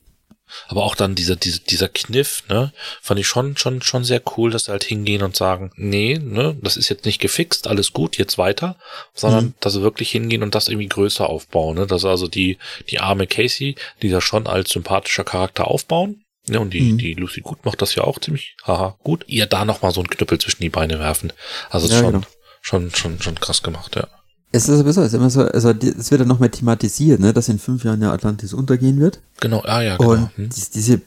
[0.69, 4.51] Aber auch dann dieser, dieser, dieser Kniff, ne, fand ich schon, schon, schon sehr cool,
[4.51, 8.17] dass sie halt hingehen und sagen, nee, ne, das ist jetzt nicht gefixt, alles gut,
[8.19, 8.77] jetzt weiter,
[9.15, 9.55] sondern Mhm.
[9.61, 12.59] dass sie wirklich hingehen und das irgendwie größer aufbauen, ne, dass also die,
[12.91, 16.99] die arme Casey, die da schon als sympathischer Charakter aufbauen, ne, und die, Mhm.
[16.99, 20.11] die Lucy Gut macht das ja auch ziemlich, haha, gut, ihr da nochmal so einen
[20.11, 21.33] Knüppel zwischen die Beine werfen.
[21.71, 22.27] Also Ja, schon, genau.
[22.61, 24.09] schon, schon, schon krass gemacht, ja.
[24.51, 27.49] Es ist sowieso, es ist immer so, also es wird dann nochmal thematisiert, ne, dass
[27.49, 29.21] in fünf Jahren der Atlantis untergehen wird.
[29.41, 30.13] Genau, ah ja, genau.
[30.13, 30.49] Und Hm.
[30.49, 31.03] dies, diese,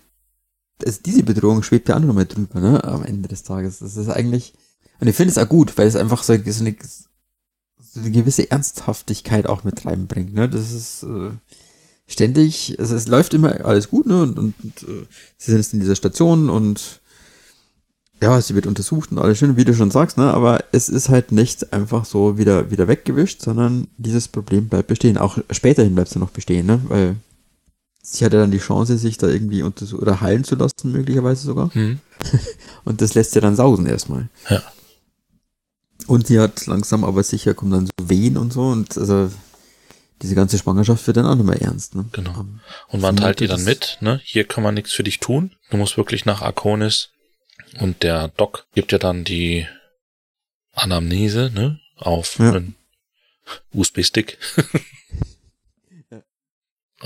[0.85, 3.79] also diese Bedrohung schwebt ja auch nochmal drüber, ne, am Ende des Tages.
[3.79, 4.53] Das ist eigentlich,
[4.99, 6.75] und ich finde es auch gut, weil es einfach so, so, eine,
[7.81, 10.47] so eine gewisse Ernsthaftigkeit auch mit reinbringt, ne.
[10.47, 11.31] Das ist äh,
[12.05, 15.05] ständig, also es läuft immer alles gut, ne, und, und, und äh,
[15.37, 17.00] sie sind jetzt in dieser Station und
[18.21, 21.09] ja, sie wird untersucht und alles schön, wie du schon sagst, ne, aber es ist
[21.09, 25.17] halt nicht einfach so wieder, wieder weggewischt, sondern dieses Problem bleibt bestehen.
[25.17, 27.15] Auch späterhin bleibt es ja noch bestehen, ne, weil
[28.03, 31.73] sie hatte dann die Chance, sich da irgendwie untersu oder heilen zu lassen, möglicherweise sogar.
[31.73, 31.99] Hm.
[32.85, 34.29] Und das lässt sie dann sausen erstmal.
[34.49, 34.61] Ja.
[36.05, 39.29] Und sie hat langsam aber sicher kommen dann so Wehen und so und also
[40.21, 42.05] diese ganze Schwangerschaft wird dann auch nicht mehr ernst, ne?
[42.11, 42.31] Genau.
[42.31, 44.19] Ähm, Und man vermute, teilt ihr dann mit, ne?
[44.23, 45.51] Hier kann man nichts für dich tun.
[45.69, 47.09] Du musst wirklich nach Arconis.
[47.79, 49.65] Und der Doc gibt ja dann die
[50.73, 51.79] Anamnese, ne?
[51.97, 52.51] Auf Ja.
[52.53, 52.75] einen
[53.73, 54.37] USB-Stick.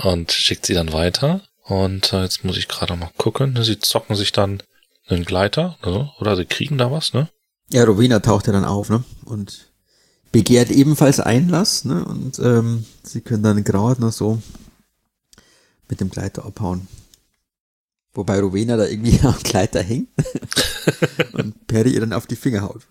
[0.02, 1.42] und schickt sie dann weiter.
[1.64, 3.52] Und äh, jetzt muss ich gerade mal gucken.
[3.54, 4.62] ne, Sie zocken sich dann
[5.08, 6.12] einen Gleiter, ne?
[6.18, 7.28] oder sie kriegen da was, ne?
[7.70, 9.04] Ja, Rowena taucht ja dann auf, ne?
[9.24, 9.68] Und
[10.32, 12.04] begehrt ebenfalls Einlass, ne?
[12.04, 14.40] Und ähm, sie können dann gerade noch so
[15.88, 16.86] mit dem Gleiter abhauen.
[18.16, 20.08] Wobei Rowena da irgendwie am Gleiter hängt
[21.32, 22.82] und Perry ihr dann auf die Finger haut.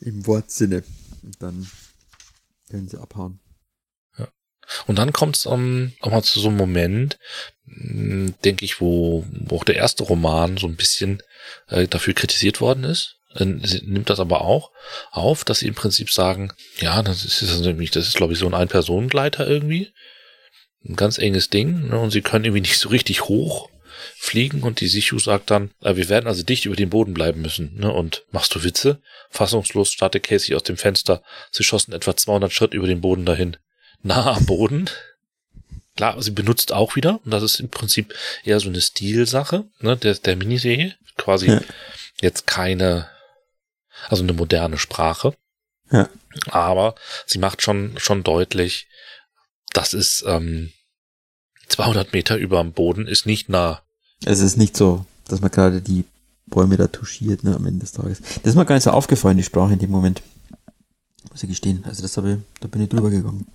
[0.00, 0.82] Im Wortsinne.
[1.22, 1.66] Und dann
[2.68, 3.40] können sie abhauen.
[4.88, 7.20] Und dann kommt es um, auch mal zu so einem Moment,
[7.66, 11.22] mh, denke ich, wo, wo auch der erste Roman so ein bisschen
[11.68, 13.16] äh, dafür kritisiert worden ist.
[13.38, 14.72] Sie nimmt das aber auch
[15.12, 18.32] auf, dass sie im Prinzip sagen, ja, das ist, das ist, nämlich- das ist glaube
[18.32, 19.92] ich, so ein Ein-Personengleiter irgendwie.
[20.84, 21.88] Ein ganz enges Ding.
[21.90, 23.68] Ne, und sie können irgendwie nicht so richtig hoch
[24.16, 27.42] fliegen und die Sichu sagt dann, äh, wir werden also dicht über den Boden bleiben
[27.42, 27.76] müssen.
[27.76, 27.92] Ne?
[27.92, 29.00] Und machst du Witze?
[29.30, 31.22] Fassungslos starrte Casey aus dem Fenster.
[31.50, 33.56] Sie schossen etwa 200 Schritt über den Boden dahin
[34.02, 34.88] nah am Boden.
[35.96, 38.14] Klar, sie benutzt auch wieder, und das ist im Prinzip
[38.44, 40.94] eher so eine Stilsache, ne, der, der Miniserie.
[41.16, 41.60] Quasi Ja.
[42.20, 43.08] jetzt keine,
[44.08, 45.34] also eine moderne Sprache.
[45.90, 46.10] Ja.
[46.48, 48.88] Aber sie macht schon, schon deutlich,
[49.72, 50.72] das ist ähm,
[51.68, 53.82] 200 Meter über dem Boden, ist nicht nah.
[54.24, 56.04] Es ist nicht so, dass man gerade die
[56.46, 58.20] Bäume da touchiert, ne, am Ende des Tages.
[58.20, 60.22] Das ist mir gar nicht so aufgefallen, die Sprache in dem Moment.
[61.30, 61.84] Muss ich gestehen.
[61.86, 63.46] Also das habe ich, da bin ich drüber gegangen.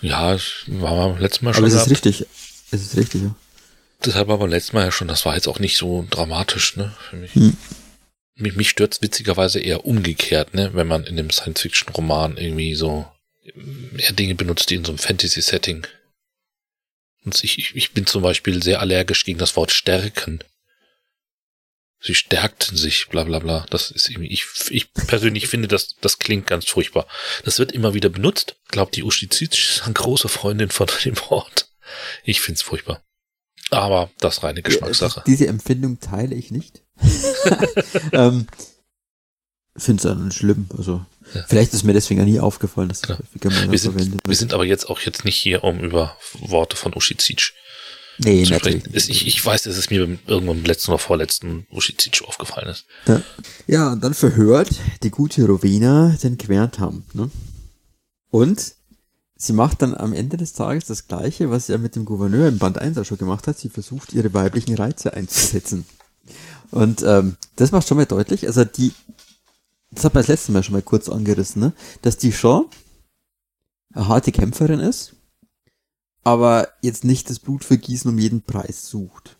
[0.00, 1.64] Ja, das war beim letzten Mal schon.
[1.64, 2.26] Aber es ist richtig.
[2.70, 3.34] Es ist richtig, ja.
[4.04, 6.94] Deshalb war beim letzten Mal ja schon, das war jetzt auch nicht so dramatisch, ne,
[7.10, 7.34] für mich.
[7.34, 7.56] Hm.
[8.36, 13.06] Mich, mich stört's witzigerweise eher umgekehrt, ne, wenn man in dem Science-Fiction-Roman irgendwie so
[13.92, 15.86] mehr Dinge benutzt, die in so einem Fantasy-Setting.
[17.24, 20.42] Und ich, ich, bin zum Beispiel sehr allergisch gegen das Wort stärken.
[22.02, 23.66] Sie stärkten sich, bla bla bla.
[23.68, 27.06] Das ist irgendwie, ich, ich persönlich finde, das, das klingt ganz furchtbar.
[27.44, 28.56] Das wird immer wieder benutzt.
[28.64, 31.68] Ich glaube, die Ushizitsch ist eine große Freundin von dem Wort.
[32.24, 33.04] Ich find's furchtbar.
[33.70, 35.20] Aber das reine Geschmackssache.
[35.20, 36.82] Ja, diese Empfindung teile ich nicht.
[38.12, 38.46] ähm,
[39.76, 40.66] Finde es dann schlimm.
[40.76, 41.04] Also
[41.34, 41.44] Ja.
[41.48, 43.50] vielleicht ist mir deswegen auch nie aufgefallen, dass das Ja.
[43.50, 46.76] mal Wir sind, verwendet wir sind aber jetzt auch jetzt nicht hier, um über Worte
[46.76, 47.52] von Ushizitsch
[48.18, 48.80] Nee, zu natürlich.
[48.80, 48.96] sprechen.
[48.96, 52.84] Es- Ich, ich weiß, dass es mir irgendwann im letzten oder vorletzten Ushizitsch aufgefallen ist.
[53.06, 53.22] Ja.
[53.66, 54.70] ja, und dann verhört
[55.02, 57.04] die gute Rowena den Querntam.
[57.14, 57.30] Ne?
[58.30, 58.74] Und
[59.36, 62.48] sie macht dann am Ende des Tages das Gleiche, was sie ja mit dem Gouverneur
[62.48, 63.58] im Band 1 auch schon gemacht hat.
[63.58, 65.86] Sie versucht, ihre weiblichen Reize einzusetzen.
[66.70, 68.92] Und ähm, das macht schon mal deutlich, also die,
[69.90, 71.72] das hat man das letzte Mal schon mal kurz angerissen, ne?
[72.02, 72.66] dass die schon
[73.92, 75.14] eine harte Kämpferin ist,
[76.22, 79.36] aber jetzt nicht das Blutvergießen um jeden Preis sucht.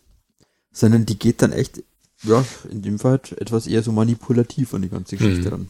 [0.72, 1.82] Sondern die geht dann echt
[2.22, 5.52] ja, in dem Fall halt etwas eher so manipulativ an die ganze Geschichte Mhm.
[5.52, 5.68] ran.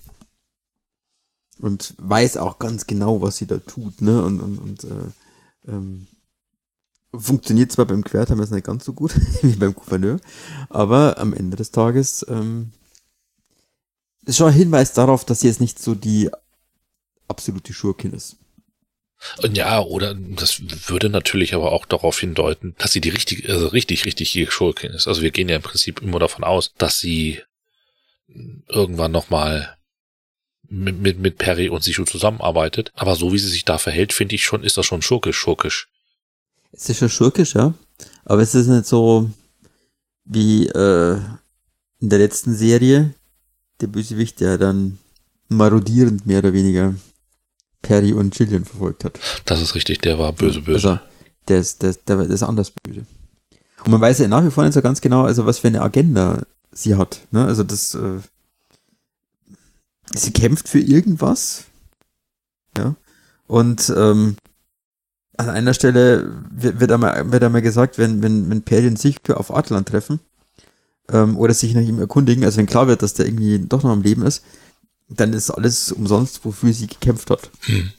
[1.61, 4.23] Und weiß auch ganz genau, was sie da tut, ne?
[4.25, 6.07] Und, und, und äh, ähm,
[7.15, 10.19] funktioniert zwar beim Quertheimer nicht ganz so gut wie beim Gouverneur,
[10.69, 12.73] aber am Ende des Tages ähm,
[14.25, 16.31] ist schon ein Hinweis darauf, dass sie jetzt nicht so die
[17.29, 18.37] absolute Schurkin ist.
[19.43, 23.69] Und ja, oder das würde natürlich aber auch darauf hindeuten, dass sie die richtig, also
[23.69, 25.09] richtig, richtig Schurkin ist.
[25.09, 27.41] Also wir gehen ja im Prinzip immer davon aus, dass sie
[28.69, 29.77] irgendwann nochmal
[30.69, 32.93] mit, mit, mit Perry und Sichu zusammenarbeitet.
[32.95, 35.89] Aber so wie sie sich da verhält, finde ich schon, ist das schon schurkisch, schurkisch.
[36.73, 37.75] Es ist schon schurkisch, ja.
[38.25, 39.31] Aber es ist nicht so
[40.25, 41.21] wie äh,
[42.01, 43.15] in der letzten Serie
[43.81, 44.99] der Bösewicht, der dann
[45.49, 46.95] marodierend mehr oder weniger
[47.83, 49.19] Perry und Gillian verfolgt hat.
[49.45, 50.91] Das ist richtig, der war böse, böse.
[50.91, 51.01] Also,
[51.49, 53.07] der ist, der, der, der ist anders böse.
[53.85, 55.83] Und man weiß ja nach wie vor nicht so ganz genau, also was für eine
[55.83, 57.21] Agenda sie hat.
[57.31, 57.45] Ne?
[57.45, 58.21] Also das, äh,
[60.15, 61.65] sie kämpft für irgendwas.
[62.77, 62.95] Ja.
[63.47, 64.37] Und ähm,
[65.37, 69.41] an einer Stelle wird, wird, einmal, wird einmal gesagt, wenn, wenn, wenn Perry und Sichtür
[69.41, 70.21] auf Atlan treffen,
[71.11, 73.91] ähm, oder sich nach ihm erkundigen, also wenn klar wird, dass der irgendwie doch noch
[73.91, 74.43] am Leben ist,
[75.09, 77.51] dann ist alles umsonst, wofür sie gekämpft hat.
[77.63, 77.91] Hm.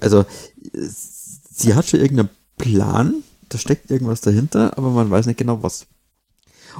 [0.00, 0.24] Also,
[0.72, 5.86] sie hat schon irgendeinen Plan, da steckt irgendwas dahinter, aber man weiß nicht genau was.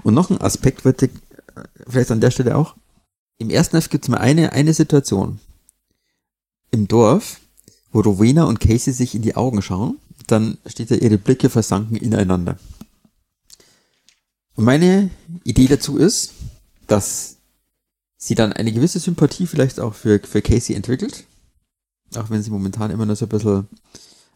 [0.04, 1.08] Und noch ein Aspekt wird äh,
[1.88, 2.76] vielleicht an der Stelle auch.
[3.38, 5.40] Im ersten Heft gibt es mal eine, eine Situation
[6.70, 7.40] im Dorf,
[7.92, 9.98] wo Rowena und Casey sich in die Augen schauen.
[10.26, 12.58] Dann steht da, ihre Blicke versanken ineinander.
[14.58, 15.08] Und meine
[15.44, 16.32] Idee dazu ist,
[16.88, 17.36] dass
[18.16, 21.26] sie dann eine gewisse Sympathie vielleicht auch für, für Casey entwickelt.
[22.16, 23.68] Auch wenn sie momentan immer nur so ein bisschen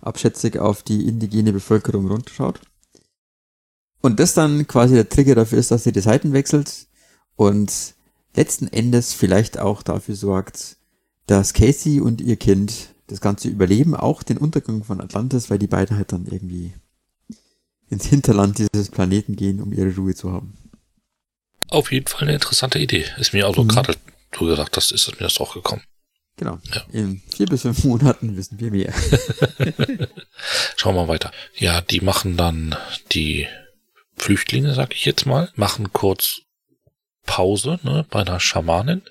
[0.00, 2.60] abschätzig auf die indigene Bevölkerung runterschaut.
[4.00, 6.86] Und das dann quasi der Trigger dafür ist, dass sie die Seiten wechselt
[7.34, 7.96] und
[8.36, 10.76] letzten Endes vielleicht auch dafür sorgt,
[11.26, 15.66] dass Casey und ihr Kind das Ganze überleben, auch den Untergang von Atlantis, weil die
[15.66, 16.74] beiden halt dann irgendwie
[17.92, 20.54] ins Hinterland dieses Planeten gehen, um ihre Ruhe zu haben.
[21.68, 23.04] Auf jeden Fall eine interessante Idee.
[23.18, 23.68] Ist mir also Mhm.
[23.68, 23.96] gerade,
[24.32, 25.82] du gesagt hast, ist mir das auch gekommen.
[26.36, 26.58] Genau.
[26.74, 26.82] Ja.
[26.92, 28.92] In vier bis fünf Monaten wissen wir mehr.
[30.76, 31.30] Schauen wir mal weiter.
[31.56, 32.74] Ja, die machen dann
[33.12, 33.46] die
[34.16, 36.40] Flüchtlinge, sag ich jetzt mal, machen kurz
[37.26, 39.02] Pause, ne, bei einer Schamanin.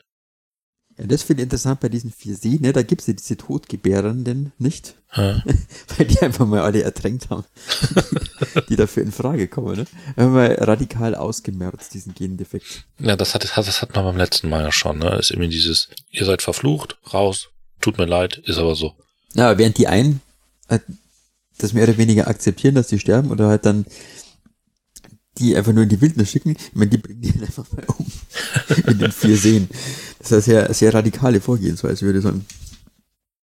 [1.01, 2.73] Ja, das finde ich interessant bei diesen vier Seen, ne?
[2.73, 5.43] Da gibt's ja diese Todgebärenden nicht, Ja,
[5.97, 7.43] weil die einfach mal alle ertränkt haben,
[8.69, 9.85] die dafür in Frage kommen, ne?
[10.15, 12.85] Haben wir radikal ausgemerzt, diesen Gendefekt.
[12.99, 15.17] Ja, das hat, das hat man beim letzten Mal ja schon, ne?
[15.17, 17.47] Ist irgendwie dieses, ihr seid verflucht, raus,
[17.79, 18.93] tut mir leid, ist aber so.
[19.33, 20.21] Ja, während die einen
[20.69, 20.83] halt
[21.57, 23.85] das mehr oder weniger akzeptieren, dass die sterben oder halt dann
[25.37, 27.85] die einfach nur in die Wildnis schicken, ich meine, die bringen die halt einfach mal
[27.97, 28.05] um.
[28.85, 29.69] in den vier Seen.
[30.21, 32.45] Das ist eine sehr, sehr radikale Vorgehensweise, würde ich sagen.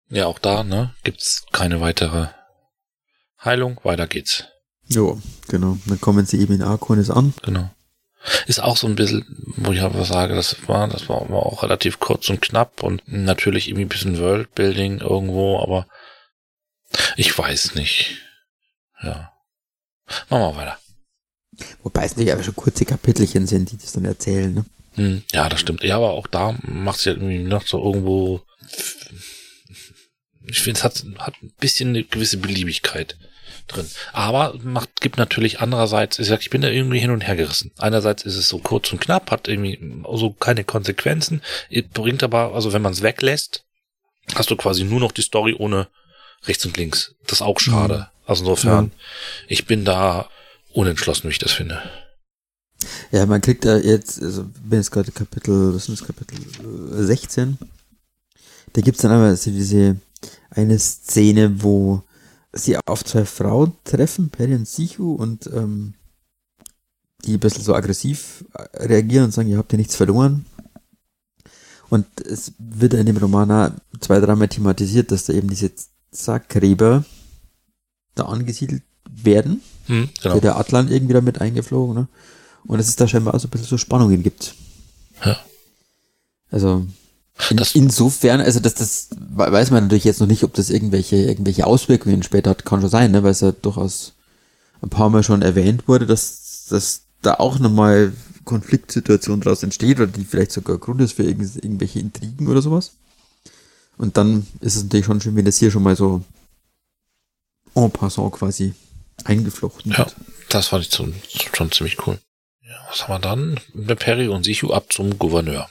[0.08, 2.28] Ja, auch da, ne, gibt's keine weitere
[3.44, 4.44] Heilung, weiter geht's.
[4.88, 5.78] Jo, genau.
[5.86, 7.34] Dann kommen sie eben in Arkonis an.
[7.42, 7.70] Genau.
[8.46, 9.24] Ist auch so ein bisschen,
[9.56, 13.68] wo ich aber sage, das war, das war auch relativ kurz und knapp und natürlich
[13.68, 15.86] irgendwie ein bisschen Worldbuilding irgendwo, aber
[17.16, 18.18] Ich weiß nicht.
[19.02, 19.32] Ja.
[20.28, 20.78] Machen wir weiter.
[21.82, 24.64] Wobei es nicht aber schon kurze Kapitelchen sind, die das dann erzählen, ne?
[24.94, 25.82] Hm, ja, das stimmt.
[25.84, 28.42] Ja, aber auch da macht es ja irgendwie noch so irgendwo.
[30.46, 33.16] Ich finde, es hat, hat ein bisschen eine gewisse Beliebigkeit
[33.68, 33.88] drin.
[34.12, 37.70] Aber macht, gibt natürlich andererseits, ich sag, ich bin da irgendwie hin und her gerissen.
[37.78, 39.78] Einerseits ist es so kurz und knapp, hat irgendwie
[40.14, 41.42] so keine Konsequenzen,
[41.94, 43.64] bringt aber, also wenn man es weglässt,
[44.34, 45.88] hast du quasi nur noch die Story ohne
[46.44, 47.14] rechts und links.
[47.26, 47.98] Das ist auch schade.
[47.98, 48.06] Mhm.
[48.26, 48.92] Also insofern, mhm.
[49.48, 50.28] ich bin da
[50.72, 51.82] unentschlossen, wie ich das finde.
[53.10, 56.38] Ja, man kriegt da jetzt, also bin jetzt gerade Kapitel, was ist das, Kapitel
[57.04, 57.58] 16.
[57.60, 57.64] Äh,
[58.72, 59.96] da gibt's dann aber so diese
[60.50, 62.02] eine Szene, wo
[62.52, 65.94] sie auf zwei Frauen treffen, Perry und Sichu, und ähm,
[67.24, 70.44] die ein bisschen so aggressiv äh, reagieren und sagen, ihr habt ja nichts verloren.
[71.88, 75.70] Und es wird in dem Roman auch zwei, dreimal thematisiert, dass da eben diese
[76.10, 77.04] Zackgräber
[78.14, 79.60] da angesiedelt werden.
[79.86, 80.40] Hm, genau.
[80.40, 82.08] Der Atlan irgendwie damit eingeflogen, ne?
[82.64, 84.54] Und dass es da scheinbar auch so ein bisschen so Spannungen gibt.
[85.24, 85.38] Ja.
[86.50, 86.86] Also,
[87.50, 91.66] in, insofern, also das, das weiß man natürlich jetzt noch nicht, ob das irgendwelche, irgendwelche
[91.66, 93.22] Auswirkungen später hat, kann schon sein, ne?
[93.22, 94.12] weil es ja durchaus
[94.80, 98.12] ein paar Mal schon erwähnt wurde, dass, dass da auch nochmal
[98.44, 102.92] Konfliktsituation daraus entsteht oder die vielleicht sogar Grund ist für irgendwelche Intrigen oder sowas.
[103.96, 106.22] Und dann ist es natürlich schon schön, wenn das hier schon mal so
[107.74, 108.74] en passant quasi
[109.24, 110.10] eingeflochten wird.
[110.10, 111.14] Ja, das fand ich schon,
[111.54, 112.18] schon ziemlich cool.
[112.88, 113.60] Was haben wir dann?
[113.74, 115.68] Der Perry und Sichu ab zum Gouverneur.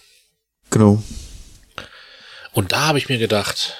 [0.69, 1.03] Genau.
[2.53, 3.75] Und da habe ich mir gedacht,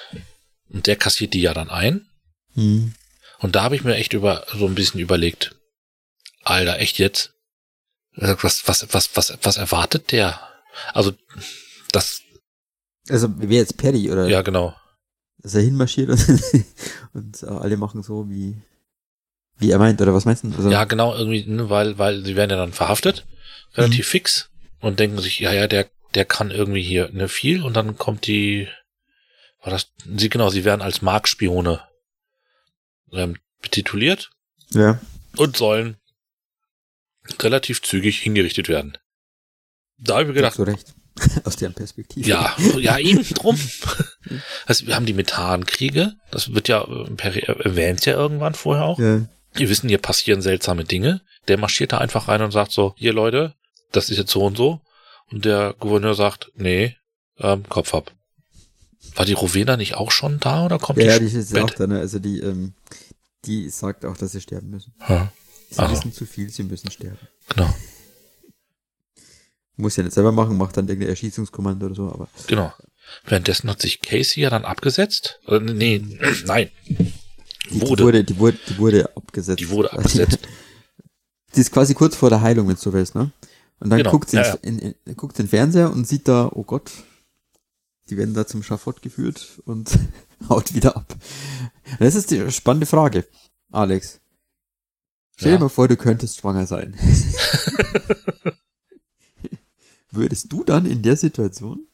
[0.68, 2.06] und der kassiert die ja dann ein.
[2.54, 2.94] Mhm.
[3.38, 5.54] Und da habe ich mir echt über so ein bisschen überlegt,
[6.42, 7.34] Alter, echt jetzt?
[8.14, 10.40] Was, was, was, was, was erwartet der?
[10.92, 11.12] Also,
[11.92, 12.20] das.
[13.08, 14.28] Also, wer jetzt Perry, oder?
[14.28, 14.74] Ja, genau.
[15.38, 16.64] Dass er hinmarschiert und,
[17.14, 18.62] und alle machen so, wie,
[19.62, 20.52] wie er meint, oder was meinst du?
[20.54, 23.26] Also, ja, genau, irgendwie, ne, weil, weil sie werden ja dann verhaftet,
[23.74, 24.10] relativ mhm.
[24.10, 27.96] fix, und denken sich, ja, ja, der der kann irgendwie hier ne viel und dann
[27.96, 28.68] kommt die,
[29.62, 31.80] war das, sie genau, sie werden als Marktspione
[33.12, 34.30] ähm, betituliert.
[34.70, 35.00] Ja.
[35.36, 35.96] Und sollen
[37.40, 38.98] relativ zügig hingerichtet werden.
[39.98, 40.52] Da habe ich mir gedacht.
[40.52, 40.94] Hast du recht.
[41.44, 42.26] Aus deren Perspektive.
[42.26, 43.58] Ja, ja, eben drum.
[44.66, 46.14] Also, wir haben die Methankriege.
[46.30, 48.98] Das wird ja, äh, erwähnt ja irgendwann vorher auch.
[48.98, 49.26] Ja.
[49.54, 51.20] Wir wissen, hier passieren seltsame Dinge.
[51.48, 53.54] Der marschiert da einfach rein und sagt so, hier Leute,
[53.90, 54.80] das ist jetzt so und so.
[55.30, 56.96] Und der Gouverneur sagt, nee,
[57.38, 58.12] ähm, Kopf ab.
[59.14, 61.10] War die Rowena nicht auch schon da oder kommt ja, die?
[61.24, 61.98] Ja, die ist auch da, ne?
[61.98, 62.74] Also die, ähm,
[63.44, 64.94] die sagt auch, dass sie sterben müssen.
[65.00, 65.32] Ha.
[65.70, 65.90] Sie Aha.
[65.90, 67.18] wissen zu viel, sie müssen sterben.
[67.48, 67.74] Genau.
[69.76, 72.28] Muss ja nicht selber machen, macht dann irgendein Erschießungskommando oder so, aber.
[72.46, 72.72] Genau.
[73.24, 75.40] Währenddessen hat sich Casey ja dann abgesetzt.
[75.48, 75.98] Äh, nee,
[76.44, 76.70] nein.
[77.70, 77.96] Die, wurde.
[77.96, 79.60] Die wurde, die wurde, die wurde abgesetzt.
[79.60, 80.38] Die wurde abgesetzt.
[81.54, 83.32] die ist quasi kurz vor der Heilung, wenn du so willst, ne?
[83.78, 84.10] Und dann genau.
[84.12, 86.92] guckt sie ja, in, in, in, guckt den Fernseher und sieht da, oh Gott,
[88.08, 89.98] die werden da zum Schafott geführt und
[90.48, 91.16] haut wieder ab.
[91.98, 93.26] Das ist die spannende Frage,
[93.72, 94.20] Alex.
[95.36, 95.56] Stell ja.
[95.58, 96.96] dir mal vor, du könntest schwanger sein.
[100.10, 101.88] Würdest du dann in der Situation,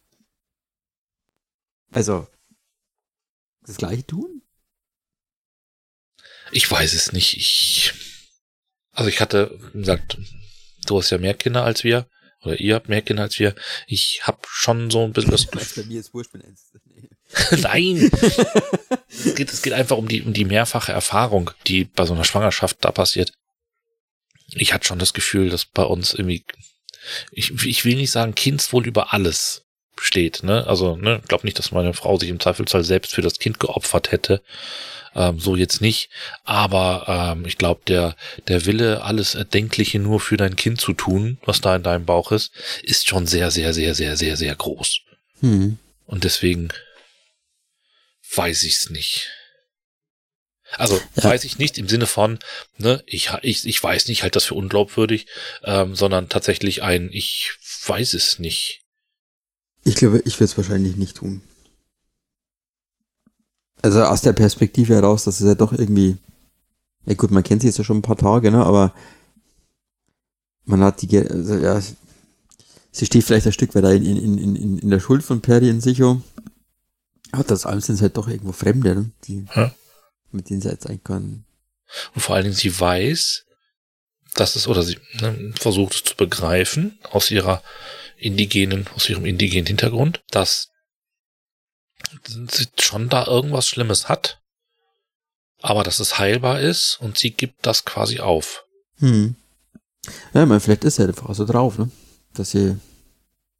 [1.91, 2.27] also,
[3.63, 4.43] das gleiche tun?
[6.51, 7.37] Ich weiß es nicht.
[7.37, 7.93] Ich,
[8.93, 10.19] also ich hatte, wie gesagt,
[10.87, 12.07] du hast ja mehr Kinder als wir.
[12.43, 13.55] Oder ihr habt mehr Kinder als wir.
[13.87, 15.83] Ich habe schon so ein bisschen das Gefühl.
[15.85, 16.31] Bei mir ist wurscht,
[17.51, 18.11] Nein!
[19.09, 22.25] es, geht, es geht einfach um die, um die mehrfache Erfahrung, die bei so einer
[22.25, 23.33] Schwangerschaft da passiert.
[24.55, 26.45] Ich hatte schon das Gefühl, dass bei uns irgendwie,
[27.31, 29.67] ich, ich will nicht sagen, Kindswohl über alles
[30.03, 30.67] steht, ne?
[30.67, 34.13] Also, ne, glaub nicht, dass meine Frau sich im Zweifelsfall selbst für das Kind geopfert
[34.13, 34.43] hätte.
[35.15, 36.11] Ähm, so jetzt nicht.
[36.45, 41.39] Aber ähm, ich glaube, der, der Wille, alles Erdenkliche nur für dein Kind zu tun,
[41.45, 45.01] was da in deinem Bauch ist, ist schon sehr, sehr, sehr, sehr, sehr, sehr groß.
[45.41, 45.79] Hm.
[46.07, 46.69] Und deswegen
[48.35, 49.31] weiß ich's nicht.
[50.73, 51.25] Also ja.
[51.25, 52.39] weiß ich nicht im Sinne von,
[52.77, 55.27] ne, ich, ich, ich weiß nicht, halt das für unglaubwürdig,
[55.65, 57.53] ähm, sondern tatsächlich ein, ich
[57.87, 58.83] weiß es nicht.
[59.85, 61.41] Ich glaube, ich würde es wahrscheinlich nicht tun.
[63.81, 66.17] Also aus der Perspektive heraus, dass es ja doch irgendwie,
[67.07, 68.93] ja gut, man kennt sie jetzt ja schon ein paar Tage, ne, aber
[70.65, 71.81] man hat die, also ja,
[72.91, 75.81] sie steht vielleicht ein Stück weit in, in, in, in der Schuld von Perry und
[75.81, 76.21] Sicho.
[77.33, 79.11] Aber das allem sind es halt doch irgendwo Fremde, ne?
[79.25, 79.75] die, ja.
[80.33, 81.45] mit denen sie jetzt eigentlich kann.
[82.15, 83.45] Und vor allen Dingen, sie weiß,
[84.35, 87.63] dass es, oder sie ne, versucht es zu begreifen, aus ihrer
[88.19, 90.71] indigenen, aus ihrem indigenen Hintergrund, dass
[92.27, 94.41] sie schon da irgendwas Schlimmes hat.
[95.61, 98.65] aber dass es heilbar ist und sie gibt das quasi auf.
[98.99, 99.35] Hm.
[100.33, 101.91] Ja, meine, vielleicht ist er einfach so drauf, ne?
[102.35, 102.77] Dass sie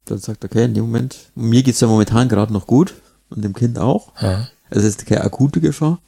[0.05, 2.95] dann sagt, okay, in dem Moment, mir geht's ja momentan gerade noch gut
[3.29, 4.13] und dem Kind auch.
[4.21, 4.49] Ja.
[4.69, 6.01] Es ist keine akute Gefahr.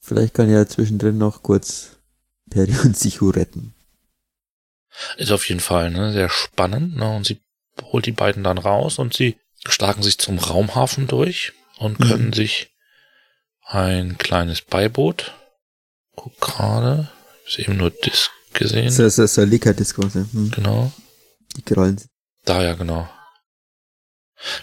[0.00, 1.96] Vielleicht kann ja zwischendrin noch kurz
[2.50, 3.74] Perry und Sichu retten.
[5.16, 6.96] Ist auf jeden Fall ne, sehr spannend.
[6.96, 7.08] Ne?
[7.14, 7.40] Und sie
[7.82, 12.04] holt die beiden dann raus und sie schlagen sich zum Raumhafen durch und Mhm.
[12.04, 12.70] können sich
[13.64, 15.32] ein kleines Beiboot.
[16.14, 17.10] Guck gerade.
[17.46, 18.86] Ich habe eben nur Disc gesehen.
[18.86, 20.24] Das ist das ist quasi.
[20.32, 20.50] Hm.
[20.50, 20.92] Genau.
[21.56, 22.00] Die Krallen.
[22.44, 23.08] Da ja, genau.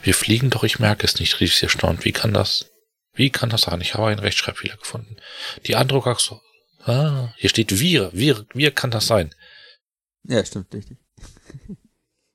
[0.03, 2.03] Wir fliegen doch, ich merke es nicht, rief sie erstaunt.
[2.05, 2.65] Wie kann das?
[3.13, 3.81] Wie kann das sein?
[3.81, 5.17] Ich habe einen Rechtschreibfehler gefunden.
[5.65, 6.33] Die Androgax.
[6.85, 8.11] Ah, hier steht wir.
[8.13, 9.33] Wir, wir kann das sein.
[10.23, 10.97] Ja, stimmt, richtig.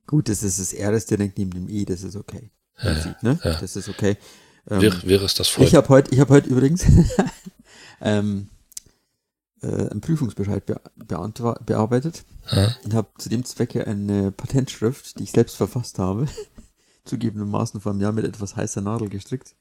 [0.07, 2.51] Gut, das ist das R ist direkt neben dem E, das ist okay.
[2.83, 3.39] Ja, sieht, ne?
[3.43, 3.61] ja.
[3.61, 4.17] Das ist okay.
[4.69, 5.65] Ähm, Wir, wir ist das voll.
[5.65, 6.85] ich habe heute, ich habe heute übrigens
[8.01, 8.49] ähm,
[9.63, 10.81] äh, einen Prüfungsbescheid be
[11.65, 16.27] bearbeitet Ja, und habe zu dem Zwecke eine Patentschrift, die ich selbst verfasst habe,
[17.05, 19.55] zugegebenermaßen vor einem Jahr mit etwas heißer Nadel gestrickt.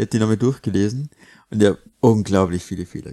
[0.00, 1.10] Ich habe die nochmal durchgelesen
[1.50, 3.12] und der unglaublich viele Fehler.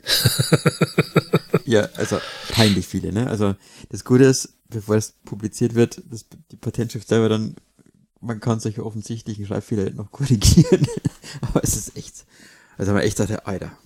[1.65, 3.28] ja, also peinlich viele, ne?
[3.28, 3.56] Also
[3.89, 7.58] das Gute ist, bevor es publiziert wird, das, die Patentschrift selber dann,
[8.21, 10.88] man kann solche offensichtlichen Schreibfehler halt noch korrigieren.
[11.41, 12.26] Aber es ist echt,
[12.78, 13.78] also man echt dachte, Alter,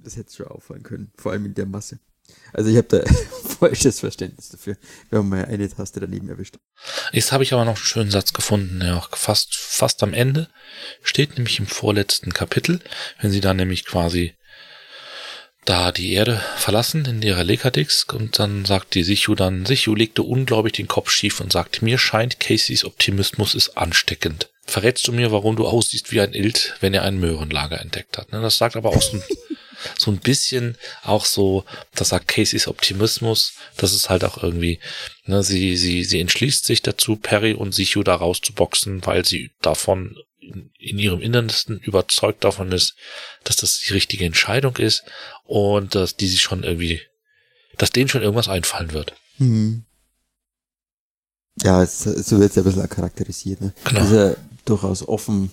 [0.00, 2.00] das hätte schon auffallen können, vor allem in der Masse.
[2.52, 3.04] Also ich habe da
[3.58, 4.76] falsches Verständnis dafür.
[5.10, 6.56] Wir haben mal eine Taste daneben erwischt.
[7.12, 10.48] Jetzt habe ich aber noch einen schönen Satz gefunden, der auch fast, fast am Ende
[11.02, 12.80] steht, nämlich im vorletzten Kapitel,
[13.20, 14.34] wenn sie dann nämlich quasi
[15.64, 20.22] da die Erde verlassen in ihrer Lekadix und dann sagt die Sichu dann, Sichu legte
[20.22, 24.50] unglaublich den Kopf schief und sagt, mir scheint Caseys Optimismus ist ansteckend.
[24.66, 28.32] Verrätst du mir, warum du aussiehst wie ein Ilt, wenn er ein Möhrenlager entdeckt hat?
[28.32, 29.22] Ne, Das sagt aber auch so ein,
[29.98, 34.80] so ein bisschen auch so, das sagt Caseys Optimismus, das ist halt auch irgendwie,
[35.26, 40.16] ne, sie, sie, sie entschließt sich dazu, Perry und Sichu da rauszuboxen, weil sie davon
[40.40, 42.94] in, in ihrem Innersten überzeugt davon ist,
[43.44, 45.04] dass das die richtige Entscheidung ist
[45.44, 47.00] und dass die sich schon irgendwie,
[47.78, 49.14] dass denen schon irgendwas einfallen wird.
[49.38, 49.84] Mhm.
[51.62, 53.60] Ja, es, so wird es ja ein bisschen charakterisiert.
[53.60, 53.72] Ne?
[53.84, 54.04] Genau.
[54.04, 54.34] Ist ja
[54.64, 55.52] durchaus offen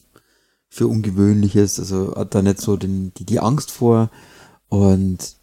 [0.73, 4.09] für Ungewöhnliches, also hat da nicht so den, die, die Angst vor.
[4.69, 5.35] Und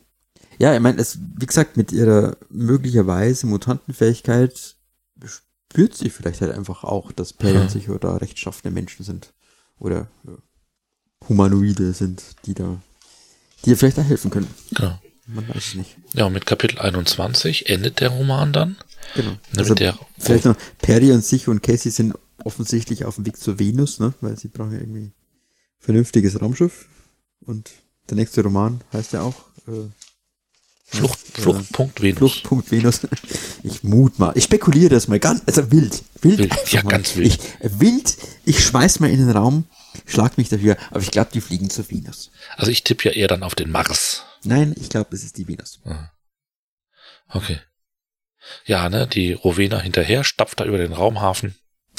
[0.59, 4.77] ja, ich meine, es, wie gesagt, mit ihrer möglicherweise Mutantenfähigkeit
[5.25, 7.61] spürt sie vielleicht halt einfach auch, dass Perry Ja.
[7.63, 9.35] und sich oder rechtschaffene Menschen sind.
[9.79, 12.81] Oder äh, Humanoide sind, die da,
[13.65, 14.49] die ihr vielleicht da helfen können.
[14.75, 14.99] Genau.
[15.27, 15.99] Man weiß es nicht.
[16.15, 18.77] Ja, mit Kapitel 21 endet der Roman dann.
[19.15, 19.33] Genau.
[19.59, 23.37] Also, mit der, Vielleicht noch, Perry und sich und Casey sind offensichtlich auf dem Weg
[23.37, 24.15] zur Venus, ne?
[24.21, 25.13] Weil sie brauchen ja irgendwie
[25.79, 26.89] vernünftiges Raumschiff.
[27.41, 27.71] Und
[28.09, 29.89] der nächste Roman heißt ja auch äh,
[30.91, 32.19] Flucht, äh, Fluchtpunkt Venus.
[32.19, 33.01] Fluchtpunkt Venus.
[33.63, 34.33] Ich mut mal.
[34.37, 36.03] Ich spekuliere das mal ganz, also wild.
[36.23, 36.39] Wild.
[36.39, 36.91] Wild, ja, mal.
[36.91, 37.27] ganz wild.
[37.27, 39.67] Ich, wild, ich schmeiß mal in den Raum,
[40.07, 42.31] schlag mich dafür, aber ich glaube, die fliegen zur Venus.
[42.57, 44.23] Also ich tippe ja eher dann auf den Mars.
[44.45, 45.81] Nein, ich glaube, es ist die Venus.
[47.29, 47.59] Okay.
[48.65, 51.55] Ja, ne, die Rowena hinterher stapft da über den Raumhafen.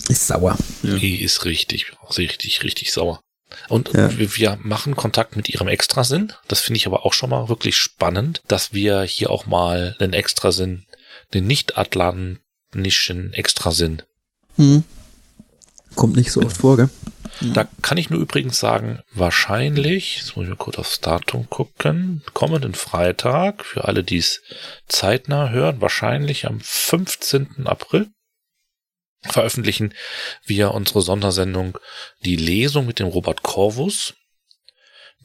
[0.10, 0.58] Ist sauer.
[0.84, 3.22] Die ist richtig, richtig, richtig sauer.
[3.68, 4.18] Und Ja.
[4.18, 6.34] wir, wir machen Kontakt mit ihrem Extrasinn.
[6.48, 10.14] Das finde ich aber auch schon mal wirklich spannend, dass wir hier auch mal einen
[10.14, 10.86] Extrasinn,
[11.34, 14.02] den nicht-atlanischen Extrasinn.
[14.58, 14.84] Hm.
[15.96, 16.90] Kommt nicht so oft vor, gell?
[17.54, 22.22] Da kann ich nur übrigens sagen, wahrscheinlich, jetzt muss ich mal kurz aufs Datum gucken,
[22.34, 24.42] kommenden Freitag, für alle, die es
[24.88, 27.66] zeitnah hören, wahrscheinlich am 15.
[27.66, 28.10] April
[29.22, 29.94] veröffentlichen
[30.46, 31.78] wir unsere Sondersendung
[32.24, 34.16] Die Lesung mit dem Robert Corvus.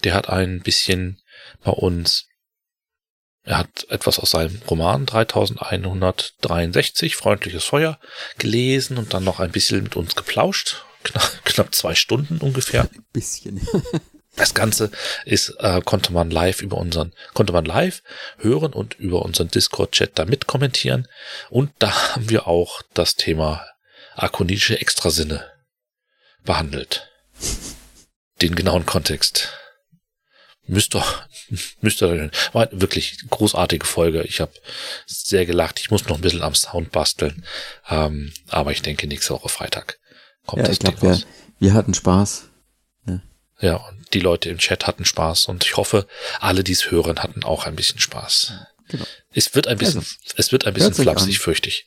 [0.03, 1.21] Der hat ein bisschen
[1.63, 2.27] bei uns,
[3.45, 8.01] er hat etwas aus seinem Roman 3163, Freundliches Feuer,
[8.39, 10.85] gelesen und dann noch ein bisschen mit uns geplauscht.
[11.05, 12.83] Knapp, knapp zwei Stunden ungefähr.
[12.83, 13.67] Ein bisschen.
[14.37, 14.91] Das Ganze
[15.25, 18.03] ist, äh, konnte man live über unseren, konnte man live
[18.39, 21.07] hören und über unseren Discord-Chat da mit kommentieren.
[21.51, 23.65] Und da haben wir auch das Thema
[24.15, 25.51] arkonitische Extrasinne
[26.45, 27.09] behandelt.
[28.43, 29.51] Den genauen Kontext.
[30.67, 31.23] Müsst doch,
[31.81, 32.31] müsst ihr.
[32.53, 34.23] War wirklich großartige Folge.
[34.23, 34.53] Ich habe
[35.07, 35.79] sehr gelacht.
[35.81, 37.45] Ich muss noch ein bisschen am Sound basteln.
[37.89, 39.99] Ähm, aber ich denke, nächste Woche Freitag
[40.47, 41.27] kommt Ja, das ich glaube, Ding wir, raus.
[41.59, 42.49] wir hatten Spaß.
[43.61, 46.09] Ja, und die Leute im Chat hatten Spaß und ich hoffe,
[46.41, 48.53] alle, die es hören, hatten auch ein bisschen Spaß.
[48.89, 49.05] Genau.
[49.31, 51.87] Es wird ein bisschen, Also, es wird ein bisschen flapsig, fürchte ich.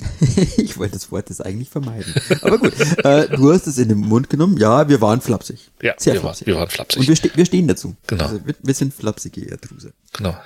[0.56, 2.14] ich wollte das Wort das eigentlich vermeiden.
[2.42, 2.72] Aber gut,
[3.04, 4.56] äh, du hast es in den Mund genommen.
[4.56, 5.70] Ja, wir waren flapsig.
[5.82, 6.46] Ja, Sehr wir, waren, flapsig.
[6.46, 7.00] wir waren flapsig.
[7.00, 7.96] Und wir, ste wir stehen dazu.
[8.06, 8.24] Genau.
[8.24, 9.92] Also wir, wir sind flapsige Erdruse.
[10.12, 10.36] genau.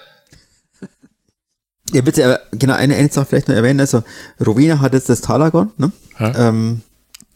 [1.92, 3.80] Ja, bitte, aber genau, eine, eine Sache vielleicht noch erwähnen.
[3.80, 4.02] Also,
[4.40, 5.92] Rowena hat jetzt das Talagon, ne?
[6.18, 6.48] Ja.
[6.48, 6.80] Ähm,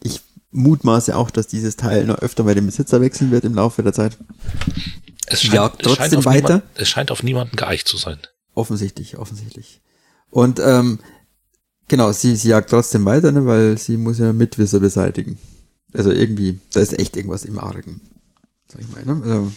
[0.01, 3.83] ich mutmaße auch, dass dieses Teil noch öfter bei dem Besitzer wechseln wird im Laufe
[3.83, 4.17] der Zeit.
[5.27, 6.55] Es Ja, es trotzdem auf weiter.
[6.55, 8.17] Niemand, es scheint auf niemanden geeicht zu sein.
[8.55, 9.81] Offensichtlich, offensichtlich.
[10.31, 10.99] Und ähm,
[11.87, 15.37] genau, sie, sie jagt trotzdem weiter, ne, weil sie muss ja Mitwisser beseitigen.
[15.93, 18.01] Also irgendwie, da ist echt irgendwas im Argen.
[18.67, 19.21] Sag ich mal, ne?
[19.23, 19.51] Also,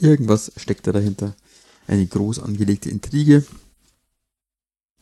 [0.00, 1.34] irgendwas steckt da dahinter.
[1.86, 3.44] Eine groß angelegte Intrige.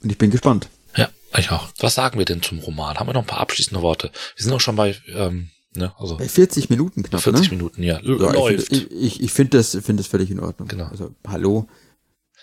[0.03, 0.69] Und ich bin gespannt.
[0.97, 1.09] Ja,
[1.39, 1.69] ich auch.
[1.79, 2.97] Was sagen wir denn zum Roman?
[2.97, 4.11] Haben wir noch ein paar abschließende Worte?
[4.37, 7.57] Wir sind auch schon bei, ähm, ne, also Bei 40 Minuten knapp, 40 ne?
[7.57, 8.01] Minuten, ja.
[8.01, 8.73] Ja, Läuft.
[8.73, 10.67] Ich, ich, ich finde das, finde das völlig in Ordnung.
[10.69, 10.87] Genau.
[10.87, 11.69] Also, hallo.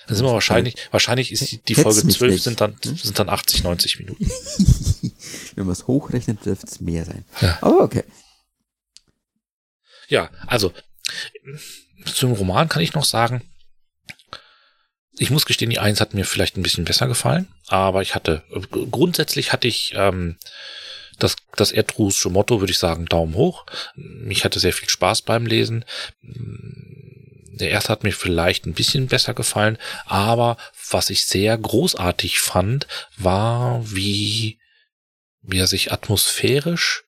[0.08, 2.43] Dann sind wir wahrscheinlich, wahrscheinlich ist die, Folge mich 12 nicht.
[2.43, 4.26] sind dann, sind dann 80, 90 Minuten.
[5.56, 7.26] Wenn man es hochrechnet, dürfte es mehr sein.
[7.41, 7.60] Ja.
[7.62, 8.04] Aber okay.
[10.08, 10.74] Ja, also,
[12.06, 13.43] zum Roman kann ich noch sagen,
[15.18, 18.43] ich muss gestehen, die Eins hat mir vielleicht ein bisschen besser gefallen, aber ich hatte,
[18.72, 20.38] grundsätzlich hatte ich, ähm,
[21.20, 23.66] das, das Erdrußsche Motto, würde ich sagen, Daumen hoch.
[24.30, 25.86] Ich hatte sehr viel Spaß beim Lesen.
[27.60, 30.57] Der erste hat mir vielleicht ein bisschen besser gefallen, aber
[30.89, 32.88] was ich sehr großartig fand,
[33.18, 34.60] war, wie,
[35.41, 37.03] wie er sich atmosphärisch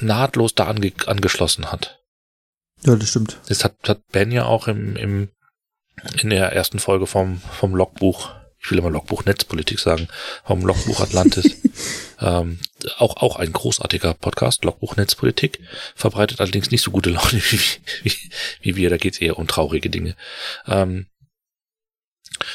[0.00, 2.00] nahtlos da ange angeschlossen hat.
[2.82, 3.38] Ja, das stimmt.
[3.48, 5.28] Das hat, hat Ben ja auch im, im,
[6.20, 8.32] in der ersten Folge vom, vom Logbuch,
[8.62, 10.08] ich will immer Logbuch Netzpolitik sagen,
[10.44, 11.56] vom Logbuch Atlantis,
[12.20, 12.58] ähm,
[12.98, 15.60] auch, auch ein großartiger Podcast, Logbuch Netzpolitik,
[15.94, 17.60] verbreitet allerdings nicht so gute Laune wie,
[18.02, 18.12] wie,
[18.60, 20.14] wie wir, da geht's eher um traurige Dinge.
[20.66, 21.06] Ähm,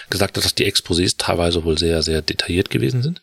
[0.09, 3.21] gesagt hat, dass die Exposés teilweise wohl sehr, sehr detailliert gewesen sind.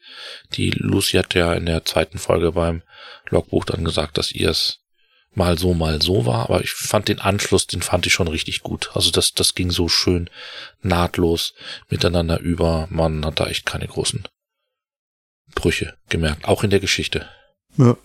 [0.52, 2.82] Die Lucy hat ja in der zweiten Folge beim
[3.28, 4.81] Logbuch dann gesagt, dass ihr es
[5.34, 8.62] mal so, mal so war, aber ich fand den Anschluss, den fand ich schon richtig
[8.62, 8.90] gut.
[8.94, 10.28] Also das, das ging so schön
[10.82, 11.54] nahtlos
[11.88, 12.86] miteinander über.
[12.90, 14.24] Man hat da echt keine großen
[15.54, 17.28] Brüche gemerkt, auch in der Geschichte.
[17.76, 17.96] Ja.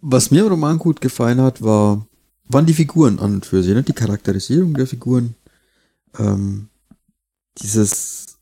[0.00, 2.06] Was mir im Roman gut gefallen hat, war,
[2.44, 3.82] waren die Figuren an und für sich, ne?
[3.82, 5.34] die Charakterisierung der Figuren,
[6.18, 6.68] ähm,
[7.58, 8.38] dieses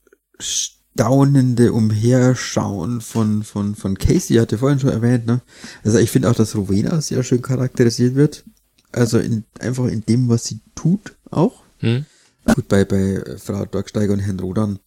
[0.94, 5.40] staunende Umherschauen von, von, von Casey, hatte vorhin schon erwähnt, ne?
[5.82, 8.44] Also ich finde auch, dass Rowena sehr schön charakterisiert wird.
[8.92, 11.62] Also in, einfach in dem, was sie tut, auch.
[11.78, 12.06] Hm?
[12.54, 14.78] Gut, bei, bei Frau Dorksteiger und Herrn Rodan,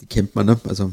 [0.00, 0.60] die kennt man, ne?
[0.64, 0.92] Also,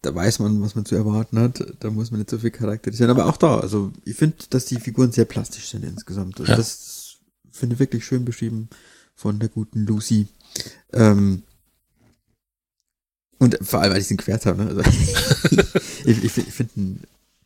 [0.00, 1.64] da weiß man, was man zu erwarten hat.
[1.78, 3.10] Da muss man nicht so viel charakterisieren.
[3.10, 6.40] Aber auch da, also, ich finde, dass die Figuren sehr plastisch sind insgesamt.
[6.40, 6.56] Ja.
[6.56, 7.18] Das
[7.52, 8.68] finde ich wirklich schön beschrieben
[9.14, 10.26] von der guten Lucy.
[10.92, 11.44] Ähm,
[13.42, 14.68] und vor allem, weil ich den Quert habe, ne?
[14.70, 14.80] Also,
[16.04, 17.00] ich ich, find- ich finde ihn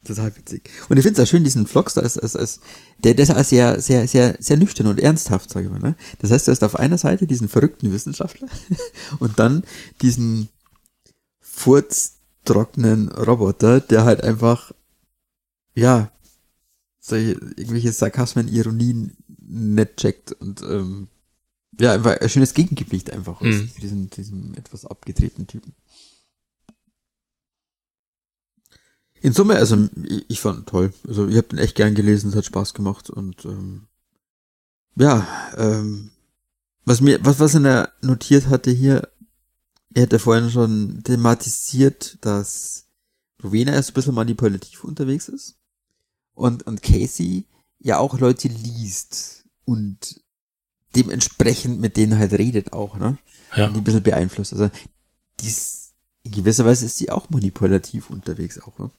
[0.05, 0.71] total witzig.
[0.89, 2.61] Und ich finde es auch schön, diesen Vlogs da als, als, als
[3.03, 5.81] der, der ist auch sehr, sehr, sehr, sehr nüchtern und ernsthaft, sage ich mal.
[5.81, 5.97] Ne?
[6.21, 8.47] Das heißt, du hast auf einer Seite diesen verrückten Wissenschaftler
[9.19, 9.65] und dann
[10.03, 10.49] diesen
[11.41, 14.73] furztrockenen Roboter, der halt einfach,
[15.75, 16.11] ja,
[17.01, 19.17] solche, irgendwelche Sarkasmen, Ironien
[19.49, 21.09] nicht checkt und ähm,
[21.79, 23.71] ja, einfach ein schönes Gegengewicht einfach aus Mhm.
[23.83, 25.73] diesem, diesem etwas abgedrehten Typen.
[29.21, 30.93] In Summe, also ich, ich fand toll.
[31.07, 33.87] Also ich habe den echt gern gelesen, es hat Spaß gemacht und ähm,
[34.97, 36.11] ja, ähm,
[36.85, 39.09] was mir, was was er notiert hatte hier,
[39.95, 42.87] er hatte vorhin schon thematisiert, dass
[43.43, 45.57] Rowena erst ein bisschen manipulativ unterwegs ist
[46.35, 47.47] und und Casey
[47.79, 50.21] ja auch Leute liest und
[50.95, 53.19] dementsprechend mit denen halt redet auch, ne?
[53.55, 53.67] Ja.
[53.67, 54.53] Und die ein bisschen beeinflusst.
[54.53, 54.71] Also
[55.41, 55.93] dies,
[56.23, 58.91] in gewisser Weise ist sie auch manipulativ unterwegs auch, ne?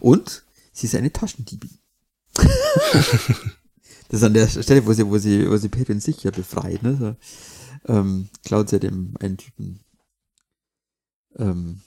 [0.00, 1.70] Und sie ist eine Taschendiebin.
[2.34, 3.10] das
[4.10, 6.96] ist an der Stelle, wo sie, wo sie, wo sie Perrin sich ja befreit, ne?
[7.86, 9.80] So, ähm, klaut sie dem einen Typen.
[11.36, 11.80] Ähm,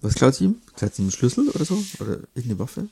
[0.00, 0.60] was klaut sie ihm?
[0.74, 1.82] Klaut sie ihm einen Schlüssel oder so?
[2.00, 2.88] Oder irgendeine Waffe?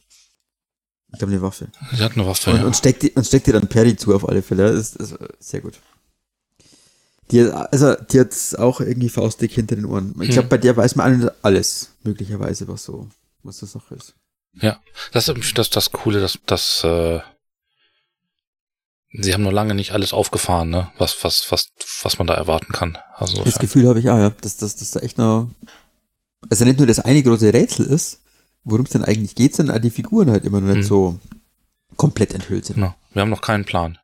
[1.13, 1.69] Ich glaube eine Waffe.
[1.93, 2.65] Sie hat eine Waffe, Und, ja.
[2.67, 4.73] und steckt die, und steckt dir dann Perry zu auf alle Fälle.
[4.73, 5.81] Das ist, das ist sehr gut.
[7.31, 10.15] Die, also, die hat auch irgendwie faustdick hinter den Ohren.
[10.21, 10.49] Ich glaube, Hm.
[10.51, 13.09] bei der weiß man alles, möglicherweise, was so,
[13.43, 14.15] was das Sache ist.
[14.61, 14.81] Ja,
[15.13, 17.21] das ist das, das Coole, dass, dass äh,
[19.13, 20.91] sie haben noch lange nicht alles aufgefahren, ne?
[20.99, 21.69] Was, was, was,
[22.03, 22.99] was man da erwarten kann.
[23.17, 25.49] Also Das Gefühl habe ich auch, ja, dass, dass, dass da echt noch,
[26.51, 28.21] also nicht nur das eine große Rätsel ist,
[28.65, 30.83] worum es denn eigentlich geht, sondern die Figuren halt immer noch nicht Hm.
[30.85, 31.19] so
[31.97, 32.77] komplett enthüllt sind.
[32.77, 32.95] genau.
[33.13, 33.99] Wir haben noch keinen Plan.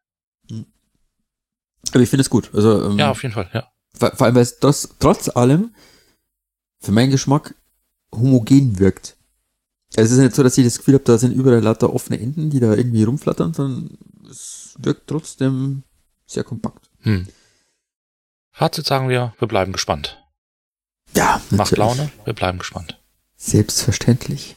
[1.93, 2.51] Aber ich finde es gut.
[2.55, 3.69] Also, ähm, Ja, auf jeden Fall, ja.
[3.95, 5.75] vor, vor allem, weil es das trotz allem
[6.81, 7.55] für meinen Geschmack
[8.13, 9.17] homogen wirkt.
[9.97, 12.51] Es ist nicht so, dass ich das Gefühl habe, da sind überall lauter offene Enden,
[12.51, 13.99] die da irgendwie rumflattern, sondern
[14.31, 15.83] es wirkt trotzdem
[16.27, 16.89] sehr kompakt.
[17.01, 17.27] Hm.
[18.53, 20.23] Fazit sagen wir, wir bleiben gespannt.
[21.15, 23.01] Ja, Macht Laune, wir bleiben gespannt.
[23.37, 24.55] Selbstverständlich.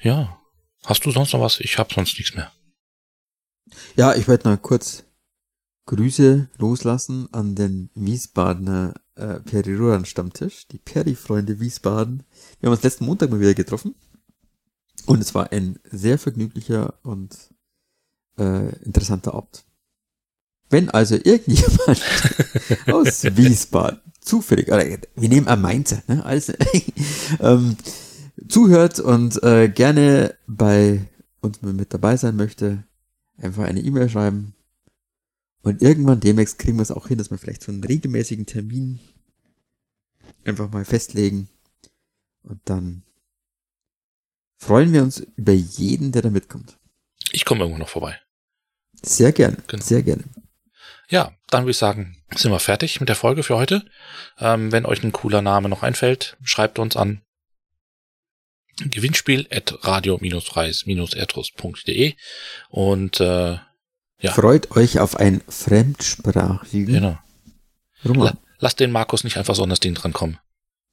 [0.00, 0.40] Ja.
[0.84, 1.60] Hast du sonst noch was?
[1.60, 2.50] Ich habe sonst nichts mehr.
[3.96, 5.04] Ja, ich wollte noch kurz
[5.86, 12.22] Grüße loslassen an den Wiesbadener äh, Peri-Roran-Stammtisch, die Peri-Freunde Wiesbaden.
[12.60, 13.94] Wir haben uns letzten Montag mal wieder getroffen
[15.04, 17.36] und es war ein sehr vergnüglicher und
[18.38, 19.64] äh, interessanter Abend.
[20.68, 22.02] Wenn also irgendjemand
[22.90, 24.84] aus Wiesbaden zufällig, oder
[25.14, 26.52] wir nehmen ein Mainzer, ne, also,
[27.40, 27.76] ähm,
[28.48, 31.06] zuhört und äh, gerne bei
[31.40, 32.84] uns mit dabei sein möchte,
[33.38, 34.54] einfach eine E-Mail schreiben.
[35.62, 39.00] Und irgendwann demnächst kriegen wir es auch hin, dass wir vielleicht so einen regelmäßigen Termin
[40.44, 41.48] einfach mal festlegen.
[42.42, 43.02] Und dann
[44.58, 46.76] freuen wir uns über jeden, der da mitkommt.
[47.32, 48.20] Ich komme irgendwo noch vorbei.
[49.02, 49.82] Sehr gerne, genau.
[49.82, 50.24] sehr gerne.
[51.08, 53.84] Ja, dann würde ich sagen, sind wir fertig mit der Folge für heute.
[54.38, 57.20] Ähm, wenn euch ein cooler Name noch einfällt, schreibt uns an
[58.78, 62.14] Gewinnspiel at radio-freies-ertrus.de
[62.68, 63.58] und äh,
[64.18, 64.32] ja.
[64.32, 67.18] Freut euch auf ein fremdsprachigen genau.
[68.04, 68.38] Roman.
[68.58, 70.38] lasst den Markus nicht einfach so an das Ding drankommen.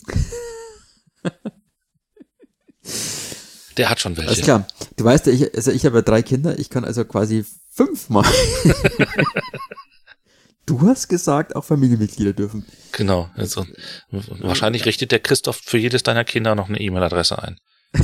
[3.77, 4.29] Der hat schon welche.
[4.29, 4.67] Alles klar.
[4.97, 8.25] Du weißt ja, ich, also ich habe ja drei Kinder, ich kann also quasi fünfmal.
[10.65, 12.65] du hast gesagt, auch Familienmitglieder dürfen.
[12.91, 13.29] Genau.
[13.35, 13.65] Also,
[14.09, 17.59] wahrscheinlich richtet der Christoph für jedes deiner Kinder noch eine E-Mail-Adresse ein.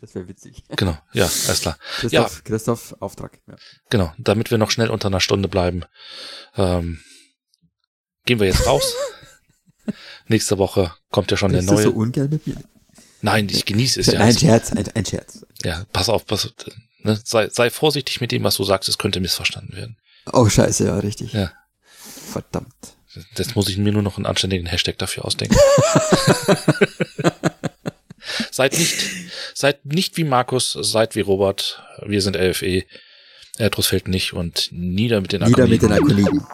[0.00, 0.64] das wäre witzig.
[0.76, 1.78] Genau, ja, alles klar.
[2.00, 2.42] Christoph, ja.
[2.44, 3.38] Christoph Auftrag.
[3.46, 3.56] Ja.
[3.90, 5.84] Genau, damit wir noch schnell unter einer Stunde bleiben,
[6.56, 7.00] ähm,
[8.24, 8.94] gehen wir jetzt raus.
[10.28, 11.84] Nächste Woche kommt ja schon Bist der neue.
[11.84, 12.56] Du so ungern mit mir?
[13.26, 14.20] Nein, ich genieße es ja.
[14.20, 15.44] Ein Scherz, ein, ein Scherz.
[15.64, 16.52] Ja, pass auf, pass,
[17.02, 19.96] ne, sei, sei vorsichtig mit dem, was du sagst, es könnte missverstanden werden.
[20.32, 21.32] Oh, scheiße, ja, richtig.
[21.32, 21.52] Ja.
[22.32, 22.72] Verdammt.
[23.36, 25.56] Jetzt muss ich mir nur noch einen anständigen Hashtag dafür ausdenken.
[28.50, 28.94] seid nicht,
[29.54, 31.82] seid nicht wie Markus, seid wie Robert.
[32.04, 32.84] Wir sind LFE.
[33.58, 36.46] Erdrus fällt nicht und nieder mit den Nieder mit den Akkoniden.